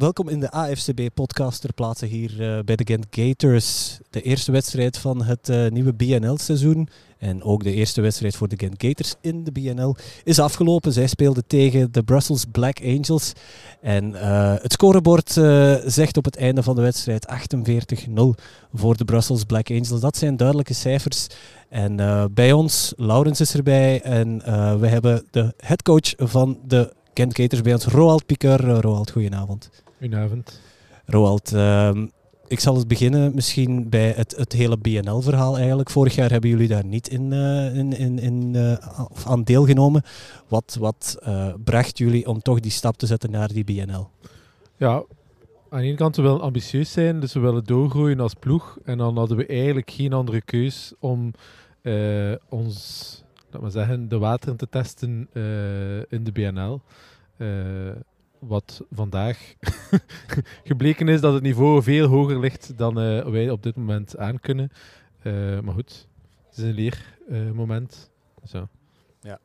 welkom 0.00 0.28
in 0.28 0.40
de 0.40 0.50
AFCB-podcast 0.50 1.60
ter 1.60 1.72
plaatse 1.72 2.06
hier 2.06 2.40
uh, 2.40 2.58
bij 2.64 2.76
de 2.76 2.84
Gent 2.86 3.06
Gators. 3.10 3.98
De 4.10 4.22
eerste 4.22 4.52
wedstrijd 4.52 4.98
van 4.98 5.22
het 5.22 5.48
uh, 5.48 5.70
nieuwe 5.70 5.92
BNL-seizoen 5.92 6.88
en 7.18 7.42
ook 7.42 7.62
de 7.62 7.72
eerste 7.72 8.00
wedstrijd 8.00 8.36
voor 8.36 8.48
de 8.48 8.56
Gent 8.58 8.74
Gators 8.82 9.14
in 9.20 9.44
de 9.44 9.52
BNL 9.52 9.96
is 10.24 10.38
afgelopen. 10.38 10.92
Zij 10.92 11.06
speelden 11.06 11.46
tegen 11.46 11.92
de 11.92 12.02
Brussels 12.02 12.44
Black 12.44 12.80
Angels. 12.84 13.32
En 13.80 14.10
uh, 14.10 14.54
het 14.56 14.72
scorebord 14.72 15.30
zegt 15.84 16.16
op 16.16 16.24
het 16.24 16.36
einde 16.36 16.62
van 16.62 16.74
de 16.74 16.82
wedstrijd 16.82 17.26
48-0 18.08 18.12
voor 18.74 18.96
de 18.96 19.04
Brussels 19.04 19.44
Black 19.44 19.70
Angels. 19.70 20.00
Dat 20.00 20.16
zijn 20.16 20.36
duidelijke 20.36 20.74
cijfers. 20.74 21.26
En 21.68 21.96
bij 22.34 22.52
ons, 22.52 22.92
Laurens 22.96 23.40
is 23.40 23.54
erbij 23.54 24.02
en 24.02 24.38
we 24.80 24.86
hebben 24.86 25.24
de 25.30 25.54
headcoach 25.56 26.12
van 26.16 26.58
de 26.66 26.92
Kent 27.12 27.32
Caters 27.32 27.62
bij 27.62 27.72
ons, 27.72 27.84
Roald. 27.84 28.42
Uh, 28.44 28.54
Roald, 28.56 29.10
goedenavond. 29.10 29.70
Goedenavond. 30.00 30.60
Roald, 31.04 31.52
uh, 31.52 31.96
ik 32.46 32.60
zal 32.60 32.74
eens 32.74 32.86
beginnen 32.86 33.34
misschien 33.34 33.88
bij 33.88 34.10
het, 34.10 34.36
het 34.36 34.52
hele 34.52 34.76
BNL-verhaal 34.78 35.56
eigenlijk. 35.56 35.90
Vorig 35.90 36.14
jaar 36.14 36.30
hebben 36.30 36.50
jullie 36.50 36.68
daar 36.68 36.84
niet 36.84 37.08
in, 37.08 37.32
uh, 37.32 37.76
in, 37.76 37.92
in, 37.92 38.18
in 38.18 38.54
uh, 38.54 38.76
aan 39.26 39.42
deelgenomen. 39.42 40.02
Wat, 40.48 40.76
wat 40.80 41.18
bracht 41.64 41.98
jullie 41.98 42.26
om 42.26 42.42
toch 42.42 42.60
die 42.60 42.70
stap 42.70 42.96
te 42.96 43.06
zetten 43.06 43.30
naar 43.30 43.48
die 43.48 43.64
BNL? 43.64 44.10
Ja, 44.76 45.02
aan 45.68 45.80
de 45.80 45.86
ene 45.86 45.96
kant 45.96 46.16
we 46.16 46.22
willen 46.22 46.40
ambitieus 46.40 46.92
zijn, 46.92 47.20
dus 47.20 47.32
we 47.32 47.40
willen 47.40 47.64
doorgroeien 47.64 48.20
als 48.20 48.34
ploeg. 48.34 48.78
En 48.84 48.98
dan 48.98 49.16
hadden 49.16 49.36
we 49.36 49.46
eigenlijk 49.46 49.90
geen 49.90 50.12
andere 50.12 50.40
keus 50.42 50.92
om 50.98 51.32
ons 52.48 53.24
laat 53.50 53.62
maar 53.62 53.70
zeggen, 53.70 54.08
de 54.08 54.18
wateren 54.18 54.56
te 54.56 54.68
testen 54.68 55.28
in 56.08 56.24
de 56.24 56.32
BNL. 56.32 56.80
Uh, 58.42 58.48
wat 58.48 58.84
vandaag 58.90 59.54
gebleken 60.64 61.08
is 61.08 61.20
dat 61.20 61.32
het 61.32 61.42
niveau 61.42 61.82
veel 61.82 62.06
hoger 62.06 62.40
ligt 62.40 62.78
dan 62.78 62.98
uh, 62.98 63.26
wij 63.26 63.50
op 63.50 63.62
dit 63.62 63.76
moment 63.76 64.16
aan 64.16 64.40
kunnen. 64.40 64.70
maar 65.62 65.74
goed, 65.74 66.08
het 66.48 66.58
is 66.58 66.64
een 66.64 66.94
leermoment. 67.28 68.10
Zo. 68.44 68.68
Ja, 69.20 69.38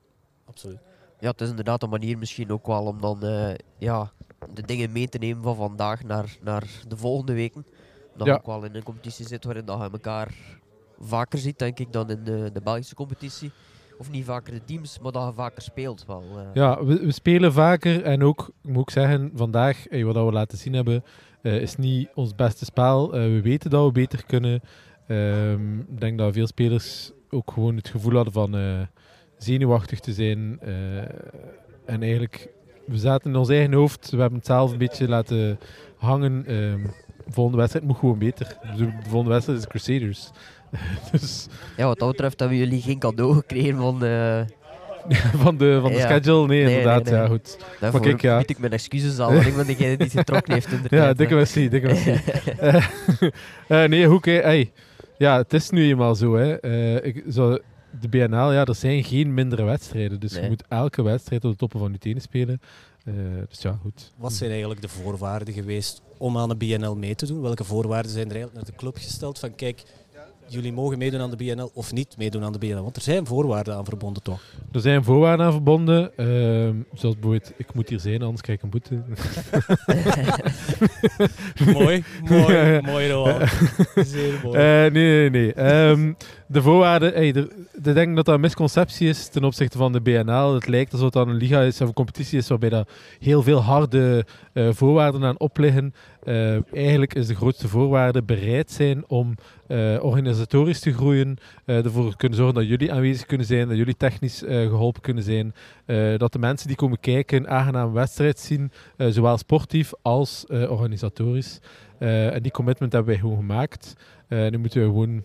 absoluut. 0.46 0.80
Ja, 1.20 1.32
het 1.32 1.42
is 1.42 1.50
inderdaad 1.50 1.84
een 1.84 1.90
manier 1.90 2.18
misschien 2.18 2.52
ook 2.52 2.68
wel 2.68 2.86
om 2.86 3.02
dan 3.02 3.20
ja, 3.78 4.12
de 4.54 4.62
dingen 4.62 4.92
mee 4.92 5.10
te 5.10 5.18
nemen 5.18 5.44
van 5.44 5.56
vandaag 5.56 6.04
naar, 6.04 6.38
naar 6.42 6.70
de 6.88 6.98
volgende 6.98 7.34
weken. 7.34 7.66
Dat 8.18 8.28
ja. 8.28 8.34
ook 8.34 8.46
wel 8.46 8.64
in 8.64 8.76
een 8.76 8.84
competitie 8.84 9.28
zit 9.28 9.44
waarin 9.44 9.66
dat 9.66 9.78
je 9.78 9.90
elkaar 9.92 10.36
vaker 11.00 11.40
ziet, 11.40 11.60
denk 11.60 11.80
ik, 11.80 11.94
dan 11.94 12.10
in 12.10 12.23
de, 12.23 12.50
de 12.54 12.62
Belgische 12.62 12.96
competitie 12.96 13.52
of 13.98 14.12
niet 14.12 14.26
vaker 14.26 14.54
de 14.54 14.64
teams, 14.66 15.00
maar 15.00 15.12
dat 15.12 15.28
je 15.28 15.34
vaker 15.34 15.62
speelt 15.62 16.06
wel. 16.08 16.24
Uh. 16.36 16.42
Ja, 16.54 16.86
we, 16.86 17.00
we, 17.00 17.12
spelen 17.12 17.54
vaker 17.54 18.04
en 18.04 18.24
ook, 18.24 18.52
moet 18.62 18.82
ik 18.82 18.90
zeggen, 18.90 19.32
vandaag, 19.36 19.88
eh, 19.88 20.04
wat 20.04 20.16
we 20.16 20.32
laten 20.32 20.58
zien 20.58 20.74
hebben, 20.74 21.04
uh, 21.42 21.62
is 21.62 21.76
niet 21.76 22.10
ons 22.14 22.36
beste 22.36 22.66
spel. 22.66 23.12
we 23.12 23.42
weten 23.42 23.70
dat 23.70 23.86
we 23.86 23.92
beter 23.92 24.26
kunnen. 24.26 24.62
Ehm, 25.08 25.80
ik 25.80 26.00
denk 26.00 26.18
dat 26.18 26.34
veel 26.34 26.48
spelers 26.48 27.12
ook 27.30 27.52
gewoon 27.52 27.76
het 27.76 27.88
gevoel 27.88 28.14
hadden 28.14 28.34
van 28.34 28.56
zenuwachtig 29.38 30.00
te 30.00 30.14
zijn. 30.14 30.60
en 31.86 32.02
eigenlijk, 32.02 32.50
we 32.86 32.98
zaten 32.98 33.32
in 33.32 33.38
ons 33.38 33.50
eigen 33.50 33.73
hoofd, 33.73 34.10
we 34.10 34.18
hebben 34.18 34.38
het 34.38 34.48
zelf 34.48 34.72
een 34.72 34.78
beetje 34.78 35.08
laten 35.08 35.60
hangen. 35.98 36.46
Ehm, 36.46 36.84
de 37.26 37.32
volgende 37.32 37.58
wedstrijd 37.58 37.86
moet 37.86 37.98
gewoon 37.98 38.18
beter. 38.18 38.58
De 38.78 38.92
volgende 39.08 39.34
wedstrijd 39.34 39.60
is 39.60 39.67
Crusaders. 39.67 40.32
dus. 41.11 41.47
Ja, 41.77 41.86
wat 41.86 41.99
dat 41.99 42.11
betreft 42.11 42.39
hebben 42.39 42.58
jullie 42.58 42.81
geen 42.81 42.99
cadeau 42.99 43.33
gekregen 43.33 43.77
van 43.77 43.99
de... 43.99 44.45
van 45.43 45.58
de, 45.58 45.80
van 45.81 45.91
de 45.91 45.99
schedule? 45.99 46.47
Nee, 46.47 46.61
inderdaad. 46.61 47.09
Ja, 47.09 47.27
goed. 47.27 47.58
Daarvoor 47.80 47.99
maar 47.99 48.09
kijk, 48.09 48.21
ja. 48.21 48.37
bied 48.37 48.49
ik 48.49 48.59
mijn 48.59 48.71
excuses 48.71 49.19
al, 49.19 49.33
want 49.33 49.45
ik 49.45 49.55
ben 49.55 49.65
degene 49.65 49.97
die 49.97 50.05
het 50.05 50.17
getrokken 50.17 50.53
heeft 50.53 50.71
in 50.71 50.81
de 50.81 50.95
Ja, 50.95 51.13
dikke 51.13 51.36
merci, 51.36 51.69
dikke 51.69 51.87
merci. 51.87 52.19
uh, 53.67 53.83
nee, 53.83 54.08
hoe 54.08 54.19
hey, 54.23 54.71
Ja, 55.17 55.37
het 55.37 55.53
is 55.53 55.69
nu 55.69 55.87
eenmaal 55.87 56.15
zo. 56.15 56.36
Hè. 56.36 56.65
Uh, 56.65 57.05
ik, 57.05 57.23
zo 57.31 57.57
de 57.99 58.07
BNL, 58.07 58.52
ja, 58.52 58.65
er 58.65 58.75
zijn 58.75 59.03
geen 59.03 59.33
mindere 59.33 59.63
wedstrijden. 59.63 60.19
Dus 60.19 60.33
je 60.33 60.47
moet 60.47 60.63
elke 60.69 61.02
wedstrijd 61.02 61.45
op 61.45 61.52
de 61.52 61.57
toppen 61.57 61.80
van 61.80 61.92
je 61.92 61.97
tenen 61.97 62.21
spelen. 62.21 62.61
Uh, 63.03 63.13
dus 63.49 63.61
ja, 63.61 63.77
goed. 63.81 64.11
Wat 64.17 64.33
zijn 64.33 64.49
eigenlijk 64.49 64.81
de 64.81 64.87
voorwaarden 64.87 65.53
geweest 65.53 66.02
om 66.17 66.37
aan 66.37 66.49
de 66.49 66.55
BNL 66.55 66.95
mee 66.95 67.15
te 67.15 67.25
doen? 67.25 67.42
Welke 67.42 67.63
voorwaarden 67.63 68.11
zijn 68.11 68.25
er 68.25 68.36
eigenlijk 68.36 68.65
naar 68.65 68.71
de 68.71 68.77
club 68.77 68.97
gesteld? 68.97 69.39
Van 69.39 69.55
kijk, 69.55 69.83
jullie 70.48 70.73
mogen 70.73 70.98
meedoen 70.98 71.22
aan 71.22 71.30
de 71.30 71.36
BNL 71.36 71.72
of 71.73 71.94
niet 71.94 72.17
meedoen 72.17 72.44
aan 72.44 72.52
de 72.52 72.58
BNL? 72.58 72.83
Want 72.83 72.95
er 72.95 73.02
zijn 73.02 73.26
voorwaarden 73.26 73.76
aan 73.76 73.86
verbonden, 73.86 74.23
toch? 74.23 74.42
Er 74.72 74.82
zijn 74.82 75.04
voorwaarden 75.04 75.45
aan 75.45 75.52
verbonden. 75.52 76.11
Uh, 76.17 76.26
zoals 76.94 77.16
bijvoorbeeld, 77.16 77.52
ik 77.58 77.73
moet 77.73 77.89
hier 77.89 78.00
zijn, 78.00 78.22
anders 78.22 78.42
krijg 78.42 78.58
ik 78.58 78.64
een 78.64 78.70
boete. 78.70 79.02
mooi, 81.80 82.04
mooi, 82.30 82.80
mooi 82.92 83.10
Roald. 83.10 83.50
Zeer 83.95 84.39
mooi. 84.44 84.58
Uh, 84.58 84.92
nee, 84.92 85.30
nee, 85.30 85.30
nee. 85.30 85.89
Um, 85.89 86.17
de 86.48 86.61
voorwaarden, 86.61 87.23
ik 87.23 87.33
denk 87.82 88.16
dat 88.16 88.26
dat 88.26 88.36
een 88.36 88.42
misconceptie 88.42 89.10
is 89.10 89.28
ten 89.28 89.44
opzichte 89.44 89.78
van 89.78 89.92
de 89.92 90.02
BNL. 90.02 90.54
Het 90.54 90.67
lijkt 90.67 90.92
alsof 90.92 91.14
het 91.14 91.28
een 91.28 91.33
liga 91.33 91.61
is 91.61 91.82
of 91.82 91.88
een 91.88 91.94
competitie 91.94 92.38
is 92.38 92.48
waarbij 92.48 92.70
daar 92.70 92.88
heel 93.20 93.44
veel 93.44 93.61
harde 93.61 94.26
uh, 94.54 94.70
voorwaarden 94.72 95.23
aan 95.23 95.39
opliggen. 95.39 95.94
Uh, 96.23 96.73
eigenlijk 96.73 97.14
is 97.14 97.28
de 97.28 97.36
grootste 97.36 97.67
voorwaarde 97.67 98.23
bereid 98.23 98.72
zijn 98.72 99.04
om 99.08 99.36
uh, 99.67 100.04
organisatorisch 100.04 100.80
te 100.80 100.94
groeien, 100.94 101.38
ervoor 101.66 102.16
kunnen 102.16 102.38
zorgen 102.38 102.55
dat 102.55 102.67
jullie 102.67 102.94
aanwezig 102.94 103.26
kunnen 103.26 103.48
zijn, 103.48 103.67
dat 103.67 103.78
jullie 103.78 103.98
technisch 103.98 104.44
geholpen 104.48 105.02
kunnen 105.02 105.23
zijn, 105.23 105.54
dat 106.17 106.34
de 106.34 106.39
mensen 106.39 106.67
die 106.67 106.76
komen 106.76 107.00
kijken 107.00 107.38
een 107.38 107.50
aangename 107.50 107.92
wedstrijd 107.92 108.39
zien, 108.39 108.72
zowel 108.98 109.38
sportief 109.38 109.92
als 110.02 110.45
organisatorisch. 110.48 111.60
en 112.00 112.42
die 112.42 112.52
commitment 112.52 112.92
hebben 112.92 113.11
wij 113.11 113.22
gewoon 113.22 113.38
gemaakt. 113.38 113.94
nu 114.28 114.58
moeten 114.58 114.82
we 114.82 114.88
gewoon... 114.88 115.23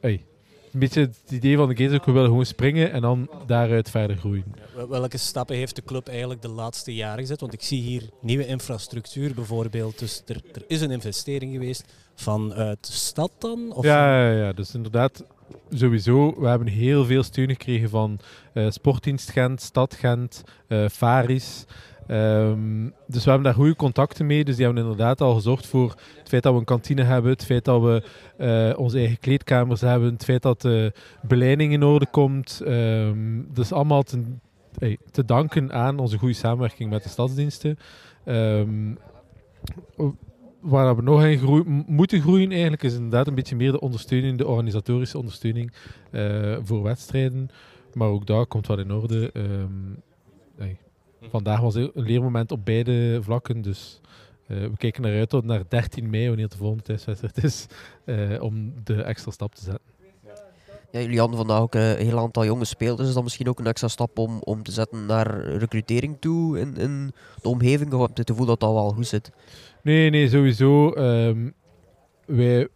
Hey, 0.00 0.24
een 0.72 0.80
beetje 0.80 1.00
het 1.00 1.30
idee 1.30 1.56
van 1.56 1.68
de 1.68 1.76
Gators 1.76 1.98
ook, 1.98 2.06
we 2.06 2.12
willen 2.12 2.28
gewoon 2.28 2.46
springen 2.46 2.92
en 2.92 3.00
dan 3.00 3.30
daaruit 3.46 3.90
verder 3.90 4.16
groeien. 4.16 4.44
welke 4.88 5.18
stappen 5.18 5.56
heeft 5.56 5.76
de 5.76 5.82
club 5.84 6.08
eigenlijk 6.08 6.42
de 6.42 6.48
laatste 6.48 6.94
jaren 6.94 7.18
gezet? 7.18 7.40
Want 7.40 7.52
ik 7.52 7.62
zie 7.62 7.82
hier 7.82 8.02
nieuwe 8.20 8.46
infrastructuur 8.46 9.34
bijvoorbeeld. 9.34 9.98
Dus 9.98 10.22
er, 10.26 10.40
er 10.52 10.62
is 10.66 10.80
een 10.80 10.90
investering 10.90 11.52
geweest 11.52 11.84
vanuit 12.14 12.86
de 12.86 12.92
stad 12.92 13.30
dan? 13.38 13.72
Of 13.72 13.84
ja, 13.84 14.30
ja, 14.30 14.44
ja, 14.44 14.52
dus 14.52 14.74
inderdaad 14.74 15.24
sowieso. 15.70 16.40
We 16.40 16.48
hebben 16.48 16.68
heel 16.68 17.04
veel 17.04 17.22
steun 17.22 17.48
gekregen 17.48 17.90
van 17.90 18.18
uh, 18.54 18.70
Sportdienst 18.70 19.30
Gent, 19.30 19.60
Stad 19.62 19.94
Gent, 19.94 20.42
uh, 20.68 20.88
Faris. 20.88 21.64
Um, 22.10 22.94
dus 23.06 23.24
we 23.24 23.30
hebben 23.30 23.48
daar 23.48 23.58
goede 23.58 23.76
contacten 23.76 24.26
mee. 24.26 24.44
Dus 24.44 24.56
die 24.56 24.64
hebben 24.64 24.82
inderdaad 24.82 25.20
al 25.20 25.34
gezorgd 25.34 25.66
voor 25.66 25.94
het 26.18 26.28
feit 26.28 26.42
dat 26.42 26.52
we 26.52 26.58
een 26.58 26.64
kantine 26.64 27.02
hebben, 27.02 27.30
het 27.30 27.44
feit 27.44 27.64
dat 27.64 27.82
we 27.82 28.02
uh, 28.38 28.78
onze 28.78 28.98
eigen 28.98 29.18
kleedkamers 29.18 29.80
hebben, 29.80 30.12
het 30.12 30.24
feit 30.24 30.42
dat 30.42 30.60
de 30.60 30.92
beleiding 31.22 31.72
in 31.72 31.82
orde 31.82 32.06
komt. 32.10 32.62
Um, 32.66 33.48
dus 33.52 33.72
allemaal 33.72 34.02
te, 34.02 35.24
danken 35.24 35.72
aan 35.72 35.98
onze 35.98 36.18
goede 36.18 36.34
samenwerking 36.34 36.90
met 36.90 37.02
de 37.02 37.08
stadsdiensten. 37.08 37.78
Um, 38.24 38.98
waar 40.60 40.96
we 40.96 41.02
nog 41.02 41.24
in 41.24 41.84
moeten 41.86 42.20
groeien 42.20 42.50
eigenlijk 42.50 42.82
is 42.82 42.94
inderdaad 42.94 43.26
een 43.26 43.34
beetje 43.34 43.56
meer 43.56 43.72
de 43.72 43.80
ondersteuning, 43.80 44.38
de 44.38 44.46
organisatorische 44.46 45.18
ondersteuning 45.18 45.72
uh, 46.12 46.56
voor 46.62 46.82
wedstrijden. 46.82 47.48
Maar 47.94 48.08
ook 48.08 48.26
daar 48.26 48.46
komt 48.46 48.66
wat 48.66 48.78
in 48.78 48.92
orde. 48.92 49.32
Vandaag 51.22 51.60
was 51.60 51.74
een 51.74 51.90
leermoment 51.94 52.52
op 52.52 52.64
beide 52.64 53.18
vlakken. 53.22 53.62
Dus 53.62 54.00
uh, 54.46 54.60
we 54.60 54.76
kijken 54.76 55.04
eruit 55.04 55.28
tot 55.28 55.44
naar 55.44 55.62
13 55.68 56.10
mei, 56.10 56.28
wanneer 56.28 56.48
de 56.48 56.56
volgende 56.56 56.82
thuiswedstrijd 56.82 57.44
is, 57.44 57.66
uh, 58.04 58.42
om 58.42 58.72
de 58.84 59.02
extra 59.02 59.30
stap 59.30 59.54
te 59.54 59.62
zetten. 59.62 59.96
Ja, 60.90 61.00
jullie 61.00 61.18
hadden 61.18 61.36
vandaag 61.36 61.60
ook 61.60 61.74
een 61.74 61.96
heel 61.96 62.18
aantal 62.18 62.44
jonge 62.44 62.64
spelers. 62.64 63.08
Is 63.08 63.14
dat 63.14 63.22
misschien 63.22 63.48
ook 63.48 63.58
een 63.58 63.66
extra 63.66 63.88
stap 63.88 64.18
om, 64.18 64.38
om 64.40 64.62
te 64.62 64.72
zetten 64.72 65.06
naar 65.06 65.40
recrutering 65.40 66.16
toe 66.20 66.58
in, 66.58 66.76
in 66.76 67.12
de 67.42 67.48
omgeving? 67.48 67.92
Of 67.92 68.00
heb 68.00 68.10
je 68.14 68.20
het 68.20 68.30
gevoel 68.30 68.46
dat 68.46 68.60
dat 68.60 68.72
wel 68.72 68.90
goed 68.90 69.06
zit? 69.06 69.30
Nee, 69.82 70.10
nee, 70.10 70.28
sowieso. 70.28 70.94
Um, 70.96 71.54
wij, 72.26 72.68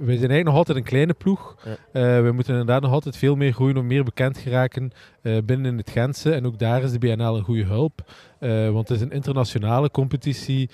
wij 0.00 0.16
zijn 0.16 0.30
eigenlijk 0.30 0.44
nog 0.44 0.56
altijd 0.56 0.76
een 0.76 0.84
kleine 0.84 1.14
ploeg. 1.14 1.56
Ja. 1.64 1.70
Uh, 1.70 2.24
we 2.24 2.32
moeten 2.32 2.52
inderdaad 2.52 2.82
nog 2.82 2.92
altijd 2.92 3.16
veel 3.16 3.36
meer 3.36 3.52
groeien 3.52 3.76
om 3.76 3.86
meer 3.86 4.04
bekend 4.04 4.38
geraken 4.38 4.90
uh, 5.22 5.38
binnen 5.44 5.76
het 5.76 5.90
Gentse. 5.90 6.32
En 6.32 6.46
ook 6.46 6.58
daar 6.58 6.82
is 6.82 6.92
de 6.92 6.98
BNL 6.98 7.36
een 7.36 7.44
goede 7.44 7.64
hulp. 7.64 8.12
Uh, 8.40 8.70
want 8.70 8.88
het 8.88 8.96
is 8.96 9.02
een 9.04 9.12
internationale 9.12 9.90
competitie. 9.90 10.70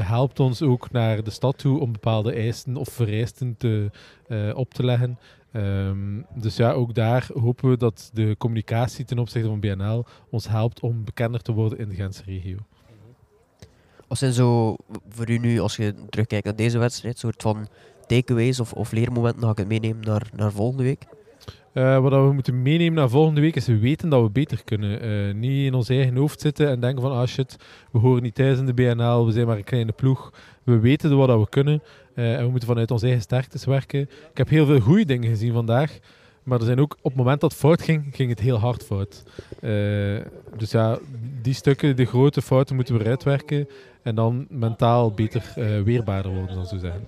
helpt 0.00 0.40
ons 0.40 0.62
ook 0.62 0.90
naar 0.90 1.22
de 1.22 1.30
stad 1.30 1.58
toe 1.58 1.80
om 1.80 1.92
bepaalde 1.92 2.32
eisen 2.32 2.76
of 2.76 2.88
vereisten 2.88 3.56
te, 3.56 3.90
op 4.54 4.74
te 4.74 4.84
leggen. 4.84 5.18
Um, 5.52 6.26
dus 6.34 6.56
ja, 6.56 6.72
ook 6.72 6.94
daar 6.94 7.28
hopen 7.34 7.70
we 7.70 7.76
dat 7.76 8.10
de 8.12 8.34
communicatie 8.38 9.04
ten 9.04 9.18
opzichte 9.18 9.48
van 9.48 9.60
BNL 9.60 10.04
ons 10.30 10.48
helpt 10.48 10.80
om 10.80 11.04
bekender 11.04 11.42
te 11.42 11.52
worden 11.52 11.78
in 11.78 11.88
de 11.88 11.94
Gentse 11.94 12.22
regio. 12.26 12.56
Wat 14.08 14.18
zijn 14.18 14.32
zo 14.32 14.76
voor 15.08 15.30
u 15.30 15.38
nu, 15.38 15.60
als 15.60 15.76
je 15.76 15.94
terugkijkt 16.10 16.44
naar 16.44 16.56
deze 16.56 16.78
wedstrijd, 16.78 17.18
soort 17.18 17.42
van 17.42 17.68
takeaways 18.06 18.60
of, 18.60 18.72
of 18.72 18.92
leermomenten 18.92 19.42
ga 19.42 19.50
ik 19.50 19.56
het 19.56 19.68
meenemen 19.68 20.04
naar, 20.04 20.30
naar 20.36 20.52
volgende 20.52 20.82
week? 20.82 21.06
Uh, 21.74 21.98
wat 21.98 22.12
we 22.12 22.32
moeten 22.32 22.62
meenemen 22.62 22.94
naar 22.94 23.08
volgende 23.08 23.40
week 23.40 23.56
is 23.56 23.66
we 23.66 23.78
weten 23.78 24.08
dat 24.08 24.22
we 24.22 24.30
beter 24.30 24.64
kunnen. 24.64 25.04
Uh, 25.04 25.34
niet 25.34 25.66
in 25.66 25.74
ons 25.74 25.88
eigen 25.88 26.16
hoofd 26.16 26.40
zitten 26.40 26.68
en 26.68 26.80
denken 26.80 27.02
van 27.02 27.12
ah 27.12 27.26
shit, 27.26 27.56
we 27.90 27.98
horen 27.98 28.22
niet 28.22 28.34
thuis 28.34 28.58
in 28.58 28.66
de 28.66 28.74
BNL, 28.74 29.26
we 29.26 29.32
zijn 29.32 29.46
maar 29.46 29.56
een 29.56 29.64
kleine 29.64 29.92
ploeg. 29.92 30.32
We 30.62 30.78
weten 30.78 31.16
wat 31.16 31.38
we 31.38 31.48
kunnen 31.48 31.82
uh, 32.14 32.36
en 32.36 32.44
we 32.44 32.50
moeten 32.50 32.68
vanuit 32.68 32.90
onze 32.90 33.04
eigen 33.04 33.22
sterktes 33.22 33.64
werken. 33.64 34.00
Ik 34.00 34.36
heb 34.36 34.48
heel 34.48 34.66
veel 34.66 34.80
goede 34.80 35.04
dingen 35.04 35.28
gezien 35.28 35.52
vandaag. 35.52 35.98
Maar 36.42 36.58
er 36.58 36.64
zijn 36.64 36.80
ook, 36.80 36.96
op 37.00 37.10
het 37.10 37.14
moment 37.14 37.40
dat 37.40 37.50
het 37.50 37.60
fout 37.60 37.82
ging, 37.82 38.04
ging 38.12 38.30
het 38.30 38.40
heel 38.40 38.58
hard 38.58 38.84
fout. 38.84 39.22
dus 40.56 40.70
ja, 40.70 40.98
die 41.42 41.54
stukken, 41.54 41.96
de 41.96 42.04
grote 42.04 42.42
fouten 42.42 42.76
moeten 42.76 42.98
we 42.98 43.04
uitwerken. 43.04 43.68
En 44.02 44.14
dan 44.14 44.46
mentaal 44.48 45.10
beter 45.10 45.52
weerbaarder 45.84 46.32
worden, 46.32 46.56
dan 46.56 46.66
zo 46.66 46.78
zeggen. 46.78 47.06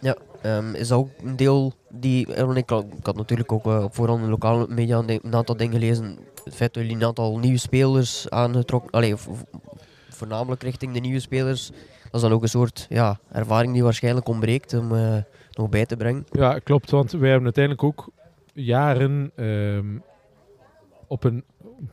Ja, 0.00 0.16
um, 0.46 0.74
is 0.74 0.88
dat 0.88 0.98
ook 0.98 1.10
een 1.24 1.36
deel 1.36 1.72
die. 1.88 2.26
Ik, 2.26 2.70
ik 2.70 3.06
had 3.06 3.16
natuurlijk 3.16 3.52
ook 3.52 3.66
uh, 3.66 3.82
op 3.82 3.94
voorhand 3.94 4.22
in 4.22 4.28
lokale 4.28 4.66
media 4.68 5.02
een 5.06 5.34
aantal 5.34 5.56
dingen 5.56 5.72
gelezen. 5.72 6.18
Het 6.44 6.54
feit 6.54 6.74
dat 6.74 6.82
jullie 6.82 6.98
een 6.98 7.04
aantal 7.04 7.38
nieuwe 7.38 7.58
spelers 7.58 8.30
aangetrokken. 8.30 8.90
Allee, 8.90 9.14
voornamelijk 10.08 10.62
richting 10.62 10.92
de 10.92 11.00
nieuwe 11.00 11.20
spelers. 11.20 11.70
Dat 12.02 12.14
is 12.14 12.20
dan 12.20 12.32
ook 12.32 12.42
een 12.42 12.48
soort 12.48 12.86
ja, 12.88 13.20
ervaring 13.32 13.72
die 13.72 13.82
waarschijnlijk 13.82 14.28
ontbreekt 14.28 14.74
om 14.74 14.92
uh, 14.92 15.16
nog 15.52 15.68
bij 15.68 15.86
te 15.86 15.96
brengen. 15.96 16.26
Ja, 16.30 16.58
klopt. 16.58 16.90
Want 16.90 17.10
wij 17.10 17.28
hebben 17.28 17.44
uiteindelijk 17.44 17.84
ook 17.84 18.08
jaren 18.52 19.32
um, 19.36 20.02
op 21.06 21.24
een. 21.24 21.44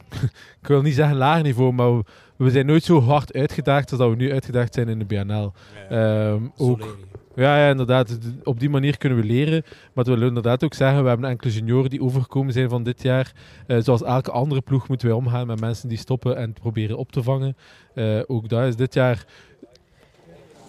ik 0.61 0.67
wil 0.67 0.81
niet 0.81 0.95
zeggen 0.95 1.17
laag 1.17 1.41
niveau, 1.41 1.73
maar 1.73 1.97
we, 1.97 2.03
we, 2.35 2.49
zijn 2.49 2.65
nooit 2.65 2.83
zo 2.83 3.01
hard 3.01 3.33
uitgedaagd 3.33 3.89
als 3.89 3.99
dat 3.99 4.09
we 4.09 4.15
nu 4.15 4.31
uitgedaagd 4.31 4.73
zijn 4.73 4.89
in 4.89 4.99
de 4.99 5.05
BNL. 5.05 5.53
Ja, 5.89 6.29
um, 6.29 6.51
ook, 6.57 6.97
ja, 7.37 7.57
ja, 7.57 7.69
inderdaad. 7.69 8.17
Op 8.43 8.59
die 8.59 8.69
manier 8.69 8.97
kunnen 8.97 9.17
we 9.17 9.23
leren. 9.23 9.63
Maar 9.93 10.03
we 10.03 10.11
willen 10.11 10.27
inderdaad 10.27 10.63
ook 10.63 10.73
zeggen, 10.73 11.03
we 11.03 11.09
hebben 11.09 11.29
enkele 11.29 11.53
junioren 11.53 11.89
die 11.89 12.01
overgekomen 12.01 12.53
zijn 12.53 12.69
van 12.69 12.83
dit 12.83 13.01
jaar. 13.01 13.31
Uh, 13.67 13.77
zoals 13.79 14.03
elke 14.03 14.31
andere 14.31 14.61
ploeg 14.61 14.87
moeten 14.87 15.07
wij 15.07 15.15
omgaan 15.15 15.47
met 15.47 15.59
mensen 15.59 15.89
die 15.89 15.97
stoppen 15.97 16.37
en 16.37 16.53
proberen 16.53 16.97
op 16.97 17.11
te 17.11 17.23
vangen. 17.23 17.55
Uh, 17.93 18.19
ook 18.27 18.49
dat 18.49 18.67
is 18.67 18.75
dit 18.75 18.93
jaar 18.93 19.25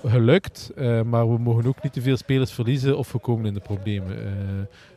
gelukt. 0.04 0.70
Uh, 0.76 1.02
maar 1.02 1.32
we 1.32 1.38
mogen 1.38 1.66
ook 1.66 1.82
niet 1.82 1.92
te 1.92 2.02
veel 2.02 2.16
spelers 2.16 2.52
verliezen 2.52 2.98
of 2.98 3.12
we 3.12 3.18
komen 3.18 3.46
in 3.46 3.54
de 3.54 3.60
problemen. 3.60 4.16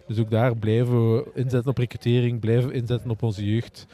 dus 0.07 0.19
ook 0.19 0.29
daar 0.29 0.56
blijven 0.56 1.15
we 1.15 1.31
inzetten 1.33 1.71
op 1.71 1.77
recrutering, 1.77 2.39
blijven 2.39 2.73
inzetten 2.73 3.09
op 3.09 3.23
onze 3.23 3.45
jeugd 3.45 3.88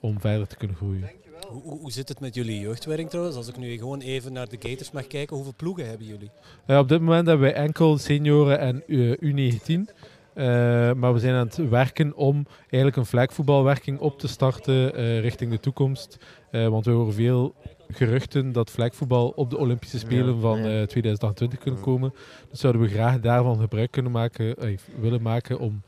om 0.00 0.20
verder 0.20 0.46
te 0.46 0.56
kunnen 0.56 0.76
groeien. 0.76 1.19
Hoe, 1.50 1.78
hoe, 1.78 1.92
zit 1.92 2.08
het 2.08 2.20
met 2.20 2.34
jullie 2.34 2.60
jeugdwerking 2.60 3.08
trouwens? 3.08 3.36
Als 3.36 3.48
ik 3.48 3.56
nu 3.56 3.78
gewoon 3.78 4.00
even 4.00 4.32
naar 4.32 4.48
de 4.48 4.56
Gators 4.60 4.90
mag 4.90 5.06
kijken, 5.06 5.36
hoeveel 5.36 5.54
ploegen 5.56 5.88
hebben 5.88 6.06
jullie? 6.06 6.30
Ja, 6.66 6.78
op 6.78 6.88
dit 6.88 7.00
moment 7.00 7.26
hebben 7.26 7.52
wij 7.52 7.62
enkel 7.62 7.98
senioren 7.98 8.58
en 8.58 8.82
U19. 8.82 9.94
Uh, 10.34 10.88
eh, 10.88 10.96
maar 10.96 11.12
we 11.12 11.18
zijn 11.18 11.34
aan 11.34 11.46
het 11.46 11.56
werken 11.56 12.16
om 12.16 12.46
eigenlijk 12.60 12.96
een 12.96 13.06
flagvoetbalwerking 13.06 13.98
op 13.98 14.18
te 14.18 14.28
starten 14.28 15.00
uh, 15.00 15.20
richting 15.20 15.50
de 15.50 15.60
toekomst. 15.60 16.18
Uh, 16.50 16.68
want 16.68 16.84
we 16.84 16.90
horen 16.90 17.12
veel 17.12 17.54
geruchten 17.88 18.52
dat 18.52 18.70
flagvoetbal 18.70 19.28
op 19.28 19.50
de 19.50 19.58
Olympische 19.58 19.98
Spelen 19.98 20.40
van 20.40 20.56
2028 20.62 21.58
kunnen 21.58 21.80
komen. 21.80 22.14
Dus 22.50 22.60
zouden 22.60 22.82
we 22.82 22.88
graag 22.88 23.20
daarvan 23.20 23.60
gebruik 23.60 23.90
kunnen 23.90 24.12
maken, 24.12 24.56
willen 25.00 25.22
maken 25.22 25.58
om 25.58 25.82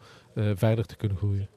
verder 0.54 0.86
te 0.86 0.96
kunnen 0.96 1.16
groeien. 1.16 1.48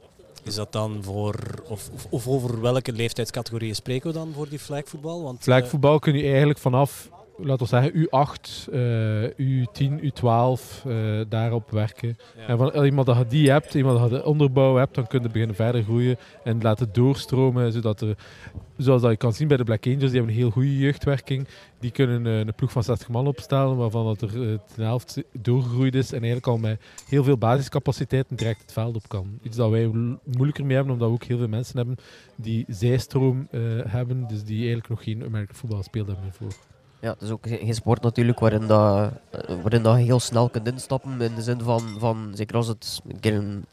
Is 0.46 0.56
dat 0.56 0.72
dan 0.72 1.04
voor, 1.04 1.36
of, 1.68 1.90
of, 2.10 2.28
over 2.28 2.62
welke 2.62 2.92
leeftijdscategorieën 2.92 3.76
spreken 3.76 4.08
we 4.08 4.14
dan 4.14 4.32
voor 4.36 4.50
die 4.50 4.60
flagvoetbal? 4.60 5.24
Want, 5.24 5.44
flagvoetbal 5.44 6.00
kun 6.00 6.18
je 6.18 6.24
eigenlijk 6.28 6.60
vanaf 6.60 7.10
laten 7.38 7.58
we 7.58 7.66
zeggen, 7.66 7.94
U8, 7.94 8.74
uh, 8.74 9.64
U10, 9.64 10.04
U12, 10.04 10.88
uh, 10.88 11.22
daarop 11.30 11.72
werken. 11.72 12.18
En 12.48 12.58
van 12.58 12.86
iemand 12.86 13.08
dat 13.08 13.18
je 13.18 13.28
die 13.28 13.52
hebt, 13.52 13.74
iemand 13.74 14.00
dat 14.00 14.10
je 14.10 14.16
de 14.16 14.26
onderbouw 14.26 14.76
hebt, 14.76 14.96
dan 14.96 15.08
kun 15.08 15.22
je 15.22 15.30
beginnen 15.30 15.56
verder 15.56 15.84
groeien 15.84 16.18
en 16.44 16.62
laten 16.62 16.90
doorstromen, 16.92 17.72
zodat 17.72 18.02
er, 18.02 18.18
zoals 18.78 19.02
dat 19.02 19.12
je 19.12 19.18
kan 19.18 19.34
zien 19.34 19.48
bij 19.48 19.58
de 19.58 19.64
Black 19.64 19.86
Angels, 19.86 20.02
die 20.02 20.12
hebben 20.12 20.30
een 20.30 20.40
heel 20.40 20.50
goede 20.50 20.78
jeugdwerking. 20.78 21.48
Die 21.80 21.92
kunnen 21.92 22.26
uh, 22.26 22.38
een 22.38 22.54
ploeg 22.56 22.72
van 22.72 22.84
60 22.84 23.10
man 23.10 23.28
opstellen, 23.28 23.78
waarvan 23.78 24.06
dat 24.06 24.22
er 24.22 24.30
ten 24.74 24.84
helft 24.84 25.22
doorgegroeid 25.32 25.96
is 25.96 26.08
en 26.08 26.18
eigenlijk 26.18 26.48
al 26.48 26.58
met 26.58 26.82
heel 27.08 27.24
veel 27.24 27.38
basiscapaciteiten 27.38 28.36
direct 28.36 28.62
het 28.62 28.72
veld 28.72 28.96
op 28.96 29.08
kan. 29.08 29.40
Iets 29.42 29.58
dat 29.58 29.70
wij 29.70 29.88
moeilijker 30.24 30.66
mee 30.66 30.76
hebben, 30.76 30.94
omdat 30.94 31.08
we 31.08 31.14
ook 31.14 31.24
heel 31.24 31.38
veel 31.38 31.48
mensen 31.48 31.78
hebben 31.78 31.96
die 32.36 32.66
zijstroom 32.68 33.48
hebben, 33.88 34.28
dus 34.28 34.44
die 34.44 34.58
eigenlijk 34.58 34.90
nog 34.90 35.04
geen 35.04 35.24
American 35.24 35.56
voetbal 35.56 35.84
speelden 35.84 36.14
hebben 36.14 36.34
voor. 36.34 36.75
Ja, 37.06 37.12
het 37.12 37.22
is 37.22 37.30
ook 37.30 37.48
geen 37.48 37.74
sport 37.74 38.02
natuurlijk 38.02 38.40
waarin, 38.40 38.68
dat, 38.68 39.12
eh, 39.32 39.56
waarin 39.62 39.84
dat 39.84 39.98
je 39.98 40.04
heel 40.04 40.20
snel 40.20 40.50
kunt 40.50 40.68
instappen. 40.68 41.22
In 41.22 41.36
de 41.36 41.42
zin 41.42 41.62
van, 41.62 41.82
van 41.98 42.32
zeker 42.34 42.56
als 42.56 42.68
het 42.68 43.02
een 43.08 43.20
keer 43.20 43.34
een, 43.34 43.66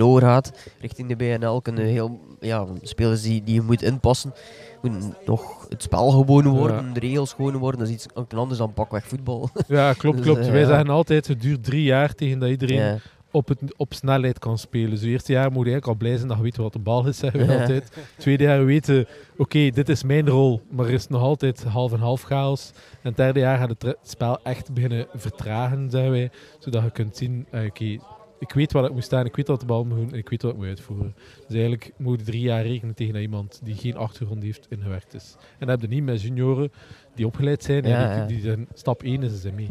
over 0.00 0.22
gaat 0.22 0.52
richting 0.80 1.08
de 1.08 1.16
BNL, 1.16 1.60
kunnen 1.60 1.84
heel, 1.84 2.20
ja, 2.40 2.66
spelers 2.82 3.22
die, 3.22 3.44
die 3.44 3.54
je 3.54 3.62
moet 3.62 3.82
inpassen. 3.82 4.34
Moet 4.82 5.26
nog 5.26 5.66
het 5.68 5.82
spel 5.82 6.10
gewoon 6.10 6.48
worden, 6.48 6.92
de 6.92 7.00
regels 7.00 7.32
gewoon 7.32 7.56
worden. 7.56 7.80
Dat 7.80 7.88
is 7.88 7.94
iets 7.94 8.06
anders 8.34 8.58
dan 8.58 8.72
pakweg 8.72 9.06
voetbal. 9.06 9.50
Ja, 9.66 9.92
klopt, 9.92 10.16
dus, 10.22 10.26
klopt. 10.26 10.46
Uh, 10.46 10.52
Wij 10.52 10.64
zeggen 10.64 10.88
altijd, 10.88 11.26
het 11.26 11.40
duurt 11.40 11.64
drie 11.64 11.82
jaar 11.82 12.14
tegen 12.14 12.38
dat 12.38 12.48
iedereen 12.48 13.00
op, 13.30 13.48
het, 13.48 13.76
op 13.76 13.94
snelheid 13.94 14.38
kan 14.38 14.58
spelen. 14.58 14.90
Dus 14.90 15.00
het 15.00 15.08
eerste 15.08 15.32
jaar 15.32 15.52
moet 15.52 15.64
je 15.66 15.70
eigenlijk 15.70 15.86
al 15.86 16.06
blij 16.06 16.16
zijn 16.16 16.28
dat 16.28 16.36
je 16.36 16.42
weet 16.42 16.56
wat 16.56 16.72
de 16.72 16.78
bal 16.78 17.06
is, 17.06 17.18
zeggen 17.18 17.46
we 17.46 17.58
altijd. 17.58 17.92
Tweede 18.18 18.44
jaar 18.44 18.64
weten, 18.64 19.06
oké, 19.36 19.70
dit 19.70 19.88
is 19.88 20.02
mijn 20.02 20.28
rol, 20.28 20.62
maar 20.70 20.86
er 20.86 20.92
is 20.92 21.08
nog 21.08 21.22
altijd 21.22 21.64
half 21.64 21.92
en 21.92 22.00
half 22.00 22.22
chaos. 22.22 22.70
En 22.74 23.08
het 23.08 23.16
derde 23.16 23.40
jaar 23.40 23.58
gaat 23.58 23.82
het 23.82 23.96
spel 24.02 24.42
echt 24.42 24.72
beginnen 24.72 25.06
vertragen, 25.14 25.90
zeggen 25.90 26.10
wij. 26.10 26.30
Zodat 26.58 26.82
je 26.82 26.90
kunt 26.90 27.16
zien, 27.16 27.46
uh, 27.52 27.64
oké, 27.64 27.98
ik 28.40 28.52
weet 28.52 28.72
wat 28.72 28.84
ik 28.84 28.92
moet 28.92 29.04
staan, 29.04 29.24
ik 29.24 29.36
weet 29.36 29.48
wat 29.48 29.60
de 29.60 29.66
bal 29.66 29.84
moet 29.84 29.98
doen 29.98 30.12
en 30.12 30.18
ik 30.18 30.28
weet 30.28 30.42
wat 30.42 30.52
ik 30.52 30.56
moet 30.56 30.66
uitvoeren. 30.66 31.14
Dus 31.46 31.56
eigenlijk 31.56 31.92
moet 31.96 32.18
je 32.18 32.24
drie 32.24 32.40
jaar 32.40 32.62
rekenen 32.62 32.94
tegen 32.94 33.20
iemand 33.20 33.60
die 33.62 33.74
geen 33.74 33.96
achtergrond 33.96 34.42
heeft 34.42 34.66
ingewerkt 34.68 35.14
is. 35.14 35.36
En 35.58 35.66
dat 35.66 35.80
heb 35.80 35.90
je 35.90 35.96
niet 35.96 36.04
met 36.04 36.22
junioren 36.22 36.72
die 37.14 37.26
opgeleid 37.26 37.62
zijn. 37.62 37.86
Ja, 37.86 38.26
die, 38.26 38.36
die, 38.36 38.44
zijn 38.44 38.68
stap 38.74 39.02
1 39.02 39.22
is 39.22 39.40
ze 39.40 39.52
mee. 39.52 39.70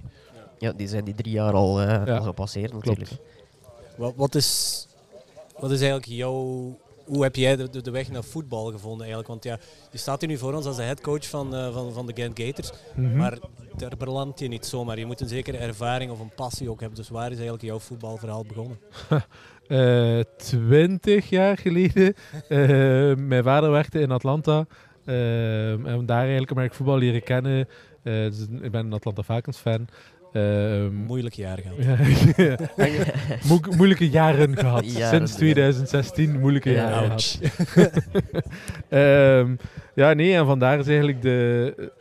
Ja, 0.58 0.72
die 0.72 0.88
zijn 0.88 1.04
die 1.04 1.16
drie 1.16 1.34
jaar 1.34 1.54
al, 1.54 1.82
uh, 1.82 2.06
al 2.06 2.22
gepasseerd 2.22 2.74
natuurlijk. 2.74 3.08
Klopt. 3.08 3.22
Wat, 4.00 4.14
wat, 4.16 4.36
is, 4.36 4.88
wat 5.60 5.72
is 5.72 5.82
eigenlijk 5.82 6.12
jouw... 6.12 6.78
Hoe 7.06 7.24
heb 7.24 7.36
jij 7.36 7.56
de, 7.56 7.82
de, 7.82 7.92
weg 7.92 8.12
naar 8.12 8.24
voetbal 8.24 8.66
gevonden 8.66 9.00
eigenlijk? 9.00 9.28
Want 9.28 9.44
ja, 9.44 9.58
je 9.92 9.98
staat 9.98 10.20
hier 10.20 10.30
nu 10.30 10.38
voor 10.38 10.54
ons 10.54 10.66
als 10.66 10.76
de 10.76 10.84
headcoach 10.84 11.28
van, 11.28 11.56
uh, 11.56 11.74
van, 11.74 11.94
van 11.94 12.06
de 12.06 12.14
Gent 12.16 12.40
Gators. 12.40 12.72
Mhm. 12.96 13.18
Maar 13.18 13.38
daar 13.78 13.98
belandt 13.98 14.40
je 14.40 14.48
niet 14.48 14.66
zomaar. 14.66 15.00
Je 15.00 15.06
moet 15.06 15.22
een 15.22 15.28
zekere 15.28 15.58
ervaring 15.58 16.12
of 16.12 16.20
een 16.20 16.34
passie 16.36 16.70
ook 16.70 16.80
hebben. 16.80 16.98
Dus 16.98 17.10
waar 17.10 17.26
is 17.26 17.38
eigenlijk 17.38 17.64
jouw 17.64 17.80
voetbalverhaal 17.80 18.46
begonnen? 18.46 18.80
uh, 19.68 20.20
twintig 20.50 21.30
jaar 21.30 21.58
geleden. 21.58 22.14
Uh, 22.50 23.16
mijn 23.32 23.44
vader 23.44 23.72
werkte 23.72 24.00
in 24.00 24.12
Atlanta. 24.12 24.66
en 25.06 26.04
daar 26.06 26.22
eigenlijk 26.22 26.50
heb 26.50 26.66
ik 26.66 26.74
voetbal 26.74 26.98
leren 26.98 27.24
kennen. 27.24 27.68
Dus 28.04 28.46
ik 28.62 28.72
ben 28.72 28.86
een 28.86 28.94
Atlanta 28.94 29.24
Falcons 29.24 29.58
fan. 29.58 29.88
Uh, 30.34 30.88
moeilijke 31.08 31.42
jaren 31.42 31.64
gehad. 31.64 31.78
moeilijke 33.76 34.10
jaren 34.10 34.58
gehad. 34.58 34.86
Sinds 34.86 35.36
2016 35.42 36.40
moeilijke 36.40 36.72
jaren 36.72 37.20
gehad. 37.20 38.02
um, 38.90 39.58
ja, 39.96 40.14
nee, 40.14 40.36
en 40.36 40.46
vandaar 40.46 40.80
is 40.80 40.88
eigenlijk 40.88 41.22
de, 41.22 41.92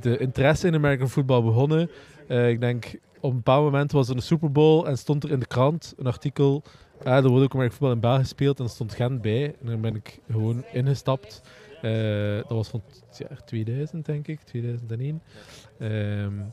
de 0.00 0.18
interesse 0.18 0.66
in 0.66 0.74
American 0.74 1.08
football 1.08 1.42
begonnen. 1.42 1.90
Uh, 2.28 2.48
ik 2.48 2.60
denk, 2.60 2.94
op 3.20 3.30
een 3.30 3.36
bepaald 3.36 3.64
moment 3.64 3.92
was 3.92 4.08
er 4.08 4.16
een 4.16 4.22
Super 4.22 4.52
Bowl 4.52 4.86
en 4.86 4.98
stond 4.98 5.24
er 5.24 5.30
in 5.30 5.38
de 5.38 5.46
krant 5.46 5.94
een 5.96 6.06
artikel. 6.06 6.62
Uh, 7.06 7.16
er 7.16 7.28
wordt 7.28 7.44
ook 7.44 7.54
American 7.54 7.70
football 7.70 7.92
in 7.92 8.00
België 8.00 8.22
gespeeld 8.22 8.58
en 8.58 8.64
er 8.64 8.70
stond 8.70 8.94
Gent 8.94 9.22
bij. 9.22 9.44
En 9.44 9.66
dan 9.66 9.80
ben 9.80 9.94
ik 9.94 10.18
gewoon 10.30 10.64
ingestapt. 10.72 11.42
Uh, 11.82 12.36
dat 12.36 12.48
was 12.48 12.68
van 12.68 12.82
het 13.08 13.18
jaar 13.18 13.44
2000, 13.44 14.06
denk 14.06 14.28
ik, 14.28 14.40
2001. 14.40 15.22
Um, 15.78 16.52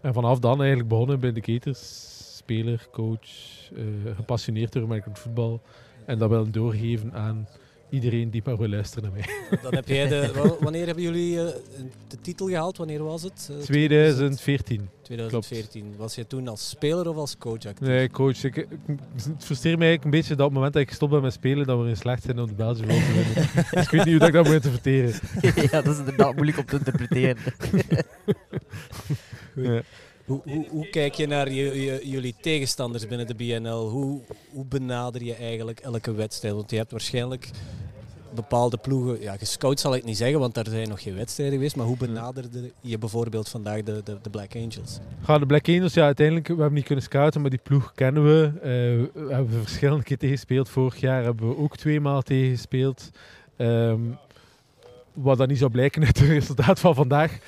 en 0.00 0.12
vanaf 0.12 0.38
dan 0.38 0.58
eigenlijk 0.58 0.88
begonnen 0.88 1.20
bij 1.20 1.32
de 1.32 1.40
Keters. 1.40 2.14
Speler, 2.36 2.88
coach, 2.92 3.28
uh, 3.72 3.84
gepassioneerd 4.14 4.72
door 4.72 4.82
American 4.82 5.16
voetbal. 5.16 5.60
En 6.04 6.18
dat 6.18 6.30
willen 6.30 6.52
doorgeven 6.52 7.12
aan 7.12 7.46
iedereen 7.90 8.30
die 8.30 8.42
maar 8.44 8.56
wil 8.56 8.68
luisteren 8.68 9.02
naar 9.02 9.12
mij. 9.12 9.58
Dan 9.62 9.74
heb 9.74 9.88
jij 9.88 10.08
de, 10.08 10.32
wanneer 10.60 10.86
hebben 10.86 11.04
jullie 11.04 11.34
uh, 11.34 11.44
de 12.08 12.20
titel 12.20 12.46
gehaald? 12.46 12.76
Wanneer 12.76 13.04
was 13.04 13.22
het? 13.22 13.48
Uh, 13.50 13.58
2014. 13.58 14.88
2014. 15.02 15.82
Klopt. 15.82 15.96
Was 15.96 16.14
je 16.14 16.26
toen 16.26 16.48
als 16.48 16.68
speler 16.68 17.08
of 17.08 17.16
als 17.16 17.38
coach 17.38 17.66
actief? 17.66 17.80
Nee, 17.80 18.10
coach. 18.10 18.44
Ik, 18.44 18.56
ik, 18.56 18.68
het 18.86 19.44
frustreert 19.44 19.78
mij 19.78 19.86
eigenlijk 19.88 20.04
een 20.04 20.10
beetje 20.10 20.34
dat 20.34 20.46
op 20.46 20.52
het 20.52 20.54
moment 20.54 20.72
dat 20.72 20.82
ik 20.82 20.90
stop 20.90 21.10
ben 21.10 21.22
met 21.22 21.32
spelen, 21.32 21.66
dat 21.66 21.82
we 21.82 21.88
in 21.88 21.96
slecht 21.96 22.22
zijn 22.22 22.38
om 22.38 22.46
de 22.46 22.54
Belgische 22.54 22.86
te 22.86 22.92
winnen. 22.94 23.34
dus 23.70 23.84
ik 23.84 23.90
weet 23.90 24.04
niet 24.04 24.18
hoe 24.18 24.26
ik 24.26 24.32
dat 24.32 24.44
moet 24.44 24.54
interpreteren. 24.54 25.14
ja, 25.70 25.82
dat 25.82 25.92
is 25.92 25.98
inderdaad 25.98 26.34
moeilijk 26.34 26.58
om 26.58 26.64
te 26.64 26.76
interpreteren. 26.76 27.36
Hoe, 30.24 30.40
hoe, 30.44 30.66
hoe, 30.68 30.88
kijk 30.88 31.14
je 31.14 31.26
naar 31.26 31.52
je, 31.52 32.00
jullie 32.02 32.34
tegenstanders 32.40 33.06
binnen 33.06 33.26
de 33.26 33.34
BNL? 33.34 33.88
Hoe, 33.88 34.22
hoe 34.50 34.64
benader 34.64 35.22
je 35.22 35.34
eigenlijk 35.34 35.80
elke 35.80 36.14
wedstrijd? 36.14 36.54
Want 36.54 36.70
je 36.70 36.76
hebt 36.76 36.90
waarschijnlijk 36.90 37.50
bepaalde 38.34 38.76
ploegen, 38.76 39.20
ja, 39.20 39.36
gescout 39.36 39.80
zal 39.80 39.94
ik 39.94 40.04
niet 40.04 40.16
zeggen, 40.16 40.38
want 40.38 40.54
daar 40.54 40.66
zijn 40.68 40.88
nog 40.88 41.02
geen 41.02 41.14
wedstrijden 41.14 41.54
geweest, 41.54 41.76
maar 41.76 41.86
hoe 41.86 41.96
benaderde 41.96 42.72
je 42.80 42.98
bijvoorbeeld 42.98 43.48
vandaag 43.48 43.82
de, 43.82 44.00
de, 44.04 44.18
de 44.22 44.30
Black 44.30 44.54
Angels? 44.54 44.98
Ga 45.22 45.38
de 45.38 45.46
Black 45.46 45.68
Angels, 45.68 45.94
ja, 45.94 46.04
uiteindelijk, 46.04 46.48
we 46.48 46.54
hebben 46.54 46.72
niet 46.72 46.84
kunnen 46.84 47.04
scouten, 47.04 47.40
maar 47.40 47.50
die 47.50 47.60
ploeg 47.62 47.92
kennen 47.94 48.24
we. 48.24 48.50
Uh, 48.54 48.62
we 49.26 49.34
hebben 49.34 49.60
verschillende 49.60 50.04
keer 50.04 50.18
tegengespeeld. 50.18 50.68
Vorig 50.68 50.96
jaar 50.96 51.24
hebben 51.24 51.48
we 51.48 51.56
ook 51.56 51.76
twee 51.76 52.00
maal 52.00 52.22
tegengespeeld. 52.22 53.10
Um, 53.56 54.18
wat 55.12 55.38
dan 55.38 55.48
niet 55.48 55.58
zou 55.58 55.70
blijken 55.70 56.04
uit 56.04 56.18
het 56.18 56.28
resultaat 56.28 56.80
van 56.80 56.94
vandaag. 56.94 57.38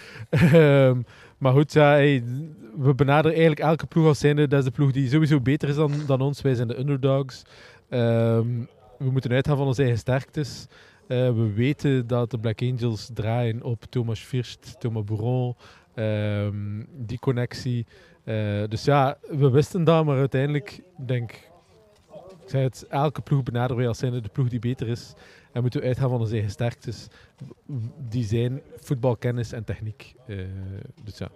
um, 0.55 1.05
maar 1.38 1.52
goed, 1.52 1.73
ja, 1.73 1.97
we 2.76 2.95
benaderen 2.97 3.37
eigenlijk 3.37 3.61
elke 3.61 3.87
ploeg 3.87 4.07
als 4.07 4.18
zijnde. 4.18 4.49
Dat 4.49 4.59
is 4.59 4.64
de 4.64 4.71
ploeg 4.71 4.92
die 4.92 5.09
sowieso 5.09 5.40
beter 5.40 5.68
is 5.68 5.75
dan, 5.75 5.92
dan 6.07 6.21
ons. 6.21 6.42
Wij 6.42 6.54
zijn 6.54 6.68
de 6.68 6.78
underdogs. 6.78 7.42
Um, 7.90 8.68
we 8.99 9.11
moeten 9.11 9.33
uitgaan 9.33 9.57
van 9.57 9.66
onze 9.66 9.80
eigen 9.80 9.99
sterktes. 9.99 10.66
Uh, 11.09 11.18
we 11.18 11.52
weten 11.54 12.07
dat 12.07 12.30
de 12.30 12.38
Black 12.38 12.62
Angels 12.62 13.11
draaien 13.14 13.62
op 13.62 13.85
Thomas 13.85 14.21
First, 14.21 14.80
Thomas 14.80 15.04
Bourron, 15.04 15.54
um, 15.95 16.87
die 16.90 17.18
connectie. 17.18 17.87
Uh, 18.25 18.62
dus 18.68 18.85
ja, 18.85 19.18
we 19.28 19.50
wisten 19.50 19.85
dat, 19.85 20.04
maar 20.04 20.18
uiteindelijk 20.18 20.83
denk 21.07 21.33
ik, 21.33 21.50
zei 22.47 22.62
het, 22.62 22.87
elke 22.88 23.21
ploeg 23.21 23.42
benaderen 23.42 23.76
wij 23.76 23.88
als 23.88 23.99
zijnde 23.99 24.21
de 24.21 24.28
ploeg 24.28 24.49
die 24.49 24.59
beter 24.59 24.88
is. 24.88 25.14
En 25.59 25.65
moeten 25.65 25.81
we 25.81 25.87
uitgaan 25.87 26.11
van 26.11 26.21
onze 26.21 26.33
eigen 26.33 26.50
sterktes. 26.50 27.07
Die 28.09 28.25
zijn 28.25 28.61
voetbalkennis 28.81 29.53
en 29.53 29.65
techniek. 29.65 30.15
Uh, 30.27 30.45
dus 31.05 31.19
ja, 31.19 31.29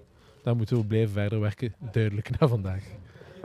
daar 0.42 0.56
moeten 0.56 0.76
we 0.76 0.84
blijven 0.84 1.12
verder 1.12 1.40
werken, 1.40 1.74
duidelijk 1.92 2.30
na 2.40 2.48
vandaag. 2.48 2.82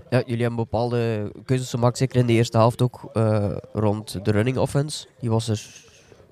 Ja, 0.09 0.23
jullie 0.25 0.41
hebben 0.41 0.55
bepaalde 0.55 1.31
keuzes 1.45 1.69
gemaakt, 1.69 1.97
zeker 1.97 2.19
in 2.19 2.25
de 2.25 2.33
eerste 2.33 2.57
helft 2.57 2.81
ook, 2.81 3.09
uh, 3.13 3.57
rond 3.73 4.25
de 4.25 4.31
running 4.31 4.57
offense. 4.57 5.07
Die 5.19 5.29
was 5.29 5.47
er... 5.47 5.65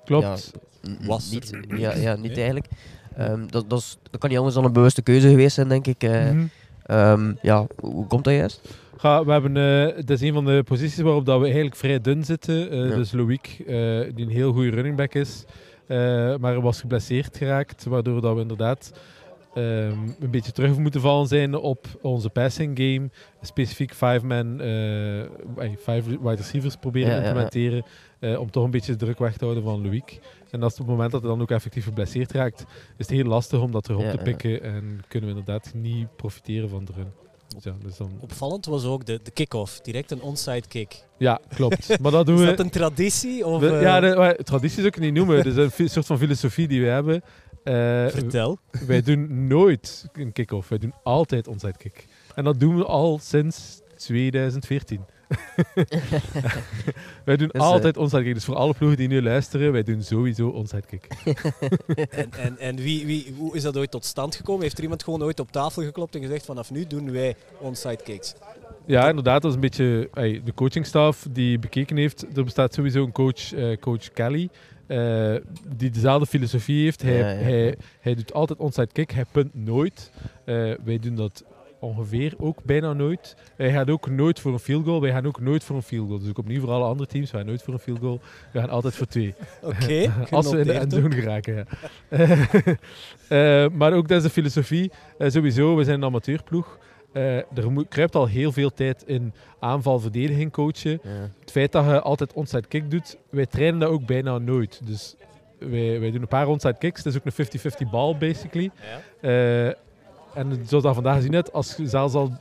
Klopt. 0.04 0.52
Ja, 0.80 1.06
was 1.06 1.30
niet, 1.30 1.52
ja, 1.68 1.94
ja, 1.94 2.14
niet 2.14 2.22
nee. 2.22 2.34
eigenlijk. 2.34 2.66
Um, 3.18 3.50
dat, 3.50 3.70
dat, 3.70 3.78
is, 3.78 3.98
dat 4.10 4.20
kan 4.20 4.28
niet 4.28 4.38
anders 4.38 4.56
dan 4.56 4.64
een 4.64 4.72
bewuste 4.72 5.02
keuze 5.02 5.28
geweest 5.28 5.54
zijn, 5.54 5.68
denk 5.68 5.86
ik. 5.86 6.02
Uh, 6.02 6.30
mm 6.30 6.50
-hmm. 6.82 6.96
um, 6.96 7.38
ja, 7.42 7.66
hoe 7.80 8.06
komt 8.06 8.24
dat 8.24 8.34
juist? 8.34 8.60
We 9.02 9.32
hebben, 9.32 9.56
uh, 9.56 9.94
dat 9.96 10.10
is 10.10 10.20
een 10.20 10.32
van 10.32 10.44
de 10.44 10.62
posities 10.64 11.00
waarop 11.00 11.26
dat 11.26 11.38
we 11.38 11.44
eigenlijk 11.44 11.76
vrij 11.76 12.00
dun 12.00 12.24
zitten. 12.24 12.74
Uh, 12.74 12.88
ja. 12.88 12.96
Dus 12.96 13.12
Loïc, 13.12 13.58
uh, 13.58 13.66
die 14.14 14.24
een 14.24 14.30
heel 14.30 14.52
goede 14.52 14.70
running 14.70 14.96
back 14.96 15.14
is, 15.14 15.44
maar 16.40 16.60
was 16.60 16.80
geblesseerd 16.80 17.36
geraakt, 17.36 17.84
waardoor 17.84 18.20
dat 18.20 18.34
we 18.34 18.40
inderdaad 18.40 18.92
um, 19.54 20.14
een 20.20 20.30
beetje 20.30 20.52
terug 20.52 20.78
moeten 20.78 21.00
vallen 21.00 21.26
zijn 21.26 21.54
op 21.54 21.86
onze 22.02 22.30
passing 22.30 22.78
game. 22.78 23.10
Specifiek 23.40 23.94
five-man, 23.94 24.58
five 25.78 26.02
wide 26.02 26.34
receivers 26.34 26.76
proberen 26.76 27.10
te 27.10 27.16
implementeren, 27.16 27.84
ja, 28.20 28.38
om 28.38 28.50
toch 28.50 28.64
een 28.64 28.70
beetje 28.70 28.92
de 28.92 28.98
druk 28.98 29.18
weg 29.18 29.36
te 29.36 29.44
houden 29.44 29.64
van 29.64 29.82
Loïc. 29.82 30.18
En 30.50 30.62
als 30.62 30.72
op 30.72 30.78
het 30.78 30.88
moment 30.88 31.10
dat 31.10 31.20
hij 31.20 31.30
dan 31.30 31.40
ook 31.40 31.50
effectief 31.50 31.84
geblesseerd 31.84 32.32
raakt, 32.32 32.60
is 32.96 33.06
het 33.08 33.16
heel 33.16 33.24
lastig 33.24 33.60
om 33.60 33.72
dat 33.72 33.84
terug 33.84 33.98
op 33.98 34.10
te 34.10 34.22
pikken 34.22 34.62
en 34.62 35.00
kunnen 35.08 35.30
we 35.30 35.36
inderdaad 35.36 35.72
niet 35.74 36.16
profiteren 36.16 36.68
van 36.68 36.84
de 36.84 36.92
run. 36.96 37.25
Ja, 37.60 37.74
dus 37.82 37.96
dan... 37.96 38.10
Opvallend 38.20 38.66
was 38.66 38.84
ook 38.84 39.06
de, 39.06 39.20
de 39.22 39.30
kick-off, 39.30 39.80
direct 39.80 40.10
een 40.10 40.22
onside 40.22 40.68
kick. 40.68 41.04
Ja, 41.18 41.40
klopt. 41.54 41.88
Maar 42.00 42.12
dat 42.12 42.26
doen 42.26 42.36
we... 42.36 42.42
Is 42.42 42.48
dat 42.48 42.58
een 42.58 42.70
traditie? 42.70 43.46
Of, 43.46 43.60
we, 43.60 43.66
ja, 43.66 44.00
de, 44.00 44.38
traditie 44.44 44.80
is 44.80 44.86
ook 44.86 44.98
niet 44.98 45.14
noemen. 45.14 45.36
Het 45.36 45.46
is 45.46 45.56
een 45.78 45.90
soort 45.90 46.06
van 46.06 46.18
filosofie 46.18 46.68
die 46.68 46.80
we 46.80 46.86
hebben. 46.86 47.14
Uh, 47.64 47.72
Vertel. 48.08 48.58
Wij 48.86 49.02
doen 49.02 49.46
nooit 49.46 50.08
een 50.12 50.32
kick-off. 50.32 50.68
Wij 50.68 50.78
doen 50.78 50.94
altijd 51.02 51.48
onside 51.48 51.76
kick. 51.76 52.06
En 52.34 52.44
dat 52.44 52.60
doen 52.60 52.76
we 52.76 52.84
al 52.84 53.18
sinds 53.22 53.80
2014. 53.96 55.04
wij 57.24 57.36
doen 57.36 57.48
dus, 57.52 57.60
altijd 57.60 57.96
uh, 57.96 58.02
onside 58.02 58.22
kick. 58.22 58.34
Dus 58.34 58.44
voor 58.44 58.54
alle 58.54 58.74
ploegen 58.74 58.98
die 58.98 59.08
nu 59.08 59.22
luisteren, 59.22 59.72
wij 59.72 59.82
doen 59.82 60.02
sowieso 60.02 60.48
onside 60.48 60.86
kick. 60.86 61.06
en 62.10 62.32
en, 62.32 62.58
en 62.58 62.76
wie, 62.76 63.06
wie, 63.06 63.34
hoe 63.36 63.56
is 63.56 63.62
dat 63.62 63.76
ooit 63.76 63.90
tot 63.90 64.04
stand 64.04 64.34
gekomen? 64.36 64.62
Heeft 64.62 64.76
er 64.76 64.82
iemand 64.82 65.02
gewoon 65.02 65.22
ooit 65.22 65.40
op 65.40 65.52
tafel 65.52 65.82
geklopt 65.82 66.14
en 66.14 66.20
gezegd 66.20 66.44
vanaf 66.44 66.70
nu 66.70 66.86
doen 66.86 67.12
wij 67.12 67.36
onside 67.58 68.02
kicks? 68.02 68.34
Ja, 68.86 69.08
inderdaad. 69.08 69.42
Dat 69.42 69.50
is 69.50 69.54
een 69.54 69.60
beetje 69.60 70.08
de 70.44 70.54
coachingstaf 70.54 71.26
die 71.30 71.58
bekeken 71.58 71.96
heeft. 71.96 72.36
Er 72.36 72.44
bestaat 72.44 72.74
sowieso 72.74 73.04
een 73.04 73.12
coach, 73.12 73.52
uh, 73.52 73.76
coach 73.76 74.12
Kelly. 74.12 74.48
Uh, 74.88 75.34
die 75.76 75.90
dezelfde 75.90 76.26
filosofie 76.26 76.82
heeft. 76.82 77.02
Hij, 77.02 77.18
ja, 77.18 77.30
ja. 77.30 77.36
Hij, 77.36 77.76
hij 78.00 78.14
doet 78.14 78.32
altijd 78.32 78.58
onside 78.58 78.92
kick. 78.92 79.10
Hij 79.10 79.24
punt 79.32 79.54
nooit. 79.54 80.10
Uh, 80.44 80.74
wij 80.84 80.98
doen 80.98 81.14
dat 81.14 81.44
ongeveer 81.86 82.34
ook 82.38 82.64
bijna 82.64 82.92
nooit. 82.92 83.36
Hij 83.56 83.72
gaat 83.72 83.90
ook 83.90 84.10
nooit 84.10 84.40
voor 84.40 84.52
een 84.52 84.58
field 84.58 84.84
goal. 84.84 85.00
Wij 85.00 85.10
gaan 85.10 85.26
ook 85.26 85.40
nooit 85.40 85.64
voor 85.64 85.76
een 85.76 85.82
field 85.82 86.06
goal. 86.06 86.18
Dus 86.18 86.28
ook 86.28 86.38
opnieuw 86.38 86.60
voor 86.60 86.70
alle 86.70 86.84
andere 86.84 87.08
teams. 87.08 87.30
Wij 87.30 87.40
gaan 87.40 87.48
nooit 87.48 87.62
voor 87.62 87.74
een 87.74 87.80
field 87.80 87.98
goal. 87.98 88.20
We 88.52 88.60
gaan 88.60 88.70
altijd 88.70 88.94
voor 88.94 89.06
twee. 89.06 89.34
Oké. 89.62 89.76
Okay, 89.82 90.10
Als 90.30 90.50
we 90.50 90.58
in 90.58 90.66
de 90.66 90.72
endzone 90.72 91.14
geraken. 91.14 91.66
Ja. 92.10 93.64
uh, 93.64 93.70
maar 93.78 93.92
ook 93.92 94.08
dat 94.08 94.16
is 94.16 94.22
de 94.22 94.30
filosofie. 94.30 94.90
Uh, 95.18 95.30
sowieso, 95.30 95.76
we 95.76 95.84
zijn 95.84 95.96
een 95.96 96.04
amateurploeg. 96.04 96.78
Uh, 97.12 97.36
er 97.36 97.72
moet, 97.72 97.88
kruipt 97.88 98.14
al 98.14 98.26
heel 98.26 98.52
veel 98.52 98.70
tijd 98.70 99.02
in 99.06 99.32
aanval-verdediging 99.58 100.52
coachen. 100.52 101.00
Ja. 101.02 101.30
Het 101.40 101.50
feit 101.50 101.72
dat 101.72 101.84
je 101.84 102.00
altijd 102.00 102.32
onside 102.32 102.66
kick 102.66 102.90
doet, 102.90 103.16
wij 103.30 103.46
trainen 103.46 103.80
dat 103.80 103.88
ook 103.88 104.06
bijna 104.06 104.38
nooit. 104.38 104.80
Dus 104.84 105.16
wij, 105.58 106.00
wij 106.00 106.10
doen 106.10 106.20
een 106.20 106.28
paar 106.28 106.48
onside 106.48 106.78
kicks. 106.78 107.04
Het 107.04 107.14
is 107.14 107.20
ook 107.20 107.24
een 107.24 107.86
50-50 107.86 107.90
bal, 107.90 108.16
basically. 108.16 108.70
Ja. 109.20 109.74
En 110.36 110.62
zoals 110.66 110.84
dat 110.84 110.94
vandaag 110.94 111.16
gezien 111.16 111.32
hebt, 111.32 111.52
als 111.52 111.76
zelfs 111.76 112.14
al 112.14 112.32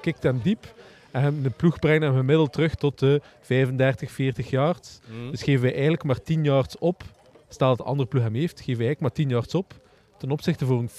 kikt 0.00 0.22
hem 0.22 0.40
diep 0.42 0.74
en 1.10 1.42
de 1.42 1.50
ploeg 1.50 1.78
brengt 1.78 2.02
hem 2.02 2.16
gemiddeld 2.16 2.52
terug 2.52 2.74
tot 2.74 2.98
de 2.98 3.20
35, 3.40 4.10
40 4.10 4.50
yards. 4.50 5.00
Mm. 5.10 5.30
Dus 5.30 5.42
geven 5.42 5.62
wij 5.62 5.72
eigenlijk 5.72 6.04
maar 6.04 6.22
10 6.22 6.44
yards 6.44 6.78
op. 6.78 7.02
Stel 7.48 7.68
dat 7.68 7.76
de 7.76 7.84
andere 7.84 8.08
ploeg 8.08 8.22
hem 8.22 8.34
heeft, 8.34 8.58
geven 8.58 8.76
wij 8.76 8.86
eigenlijk 8.86 9.00
maar 9.00 9.12
10 9.12 9.28
yards 9.28 9.54
op 9.54 9.74
ten 10.24 10.30
opzichte 10.30 10.66
voor 10.66 10.78
een 10.78 10.90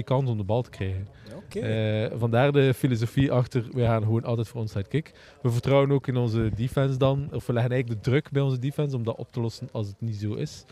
50-50 0.00 0.04
kans 0.04 0.30
om 0.30 0.36
de 0.36 0.44
bal 0.44 0.62
te 0.62 0.70
krijgen. 0.70 1.08
Okay. 1.34 2.04
Uh, 2.04 2.12
vandaar 2.18 2.52
de 2.52 2.74
filosofie 2.74 3.32
achter, 3.32 3.64
we 3.72 3.82
gaan 3.82 4.02
gewoon 4.02 4.24
altijd 4.24 4.48
voor 4.48 4.60
onside 4.60 4.88
kick. 4.88 5.12
We 5.42 5.50
vertrouwen 5.50 5.90
ook 5.90 6.06
in 6.06 6.16
onze 6.16 6.50
defense 6.54 6.98
dan, 6.98 7.28
of 7.32 7.46
we 7.46 7.52
leggen 7.52 7.72
eigenlijk 7.72 8.02
de 8.02 8.10
druk 8.10 8.30
bij 8.30 8.42
onze 8.42 8.58
defense 8.58 8.96
om 8.96 9.04
dat 9.04 9.16
op 9.16 9.32
te 9.32 9.40
lossen 9.40 9.68
als 9.72 9.86
het 9.86 10.00
niet 10.00 10.16
zo 10.16 10.34
is. 10.34 10.64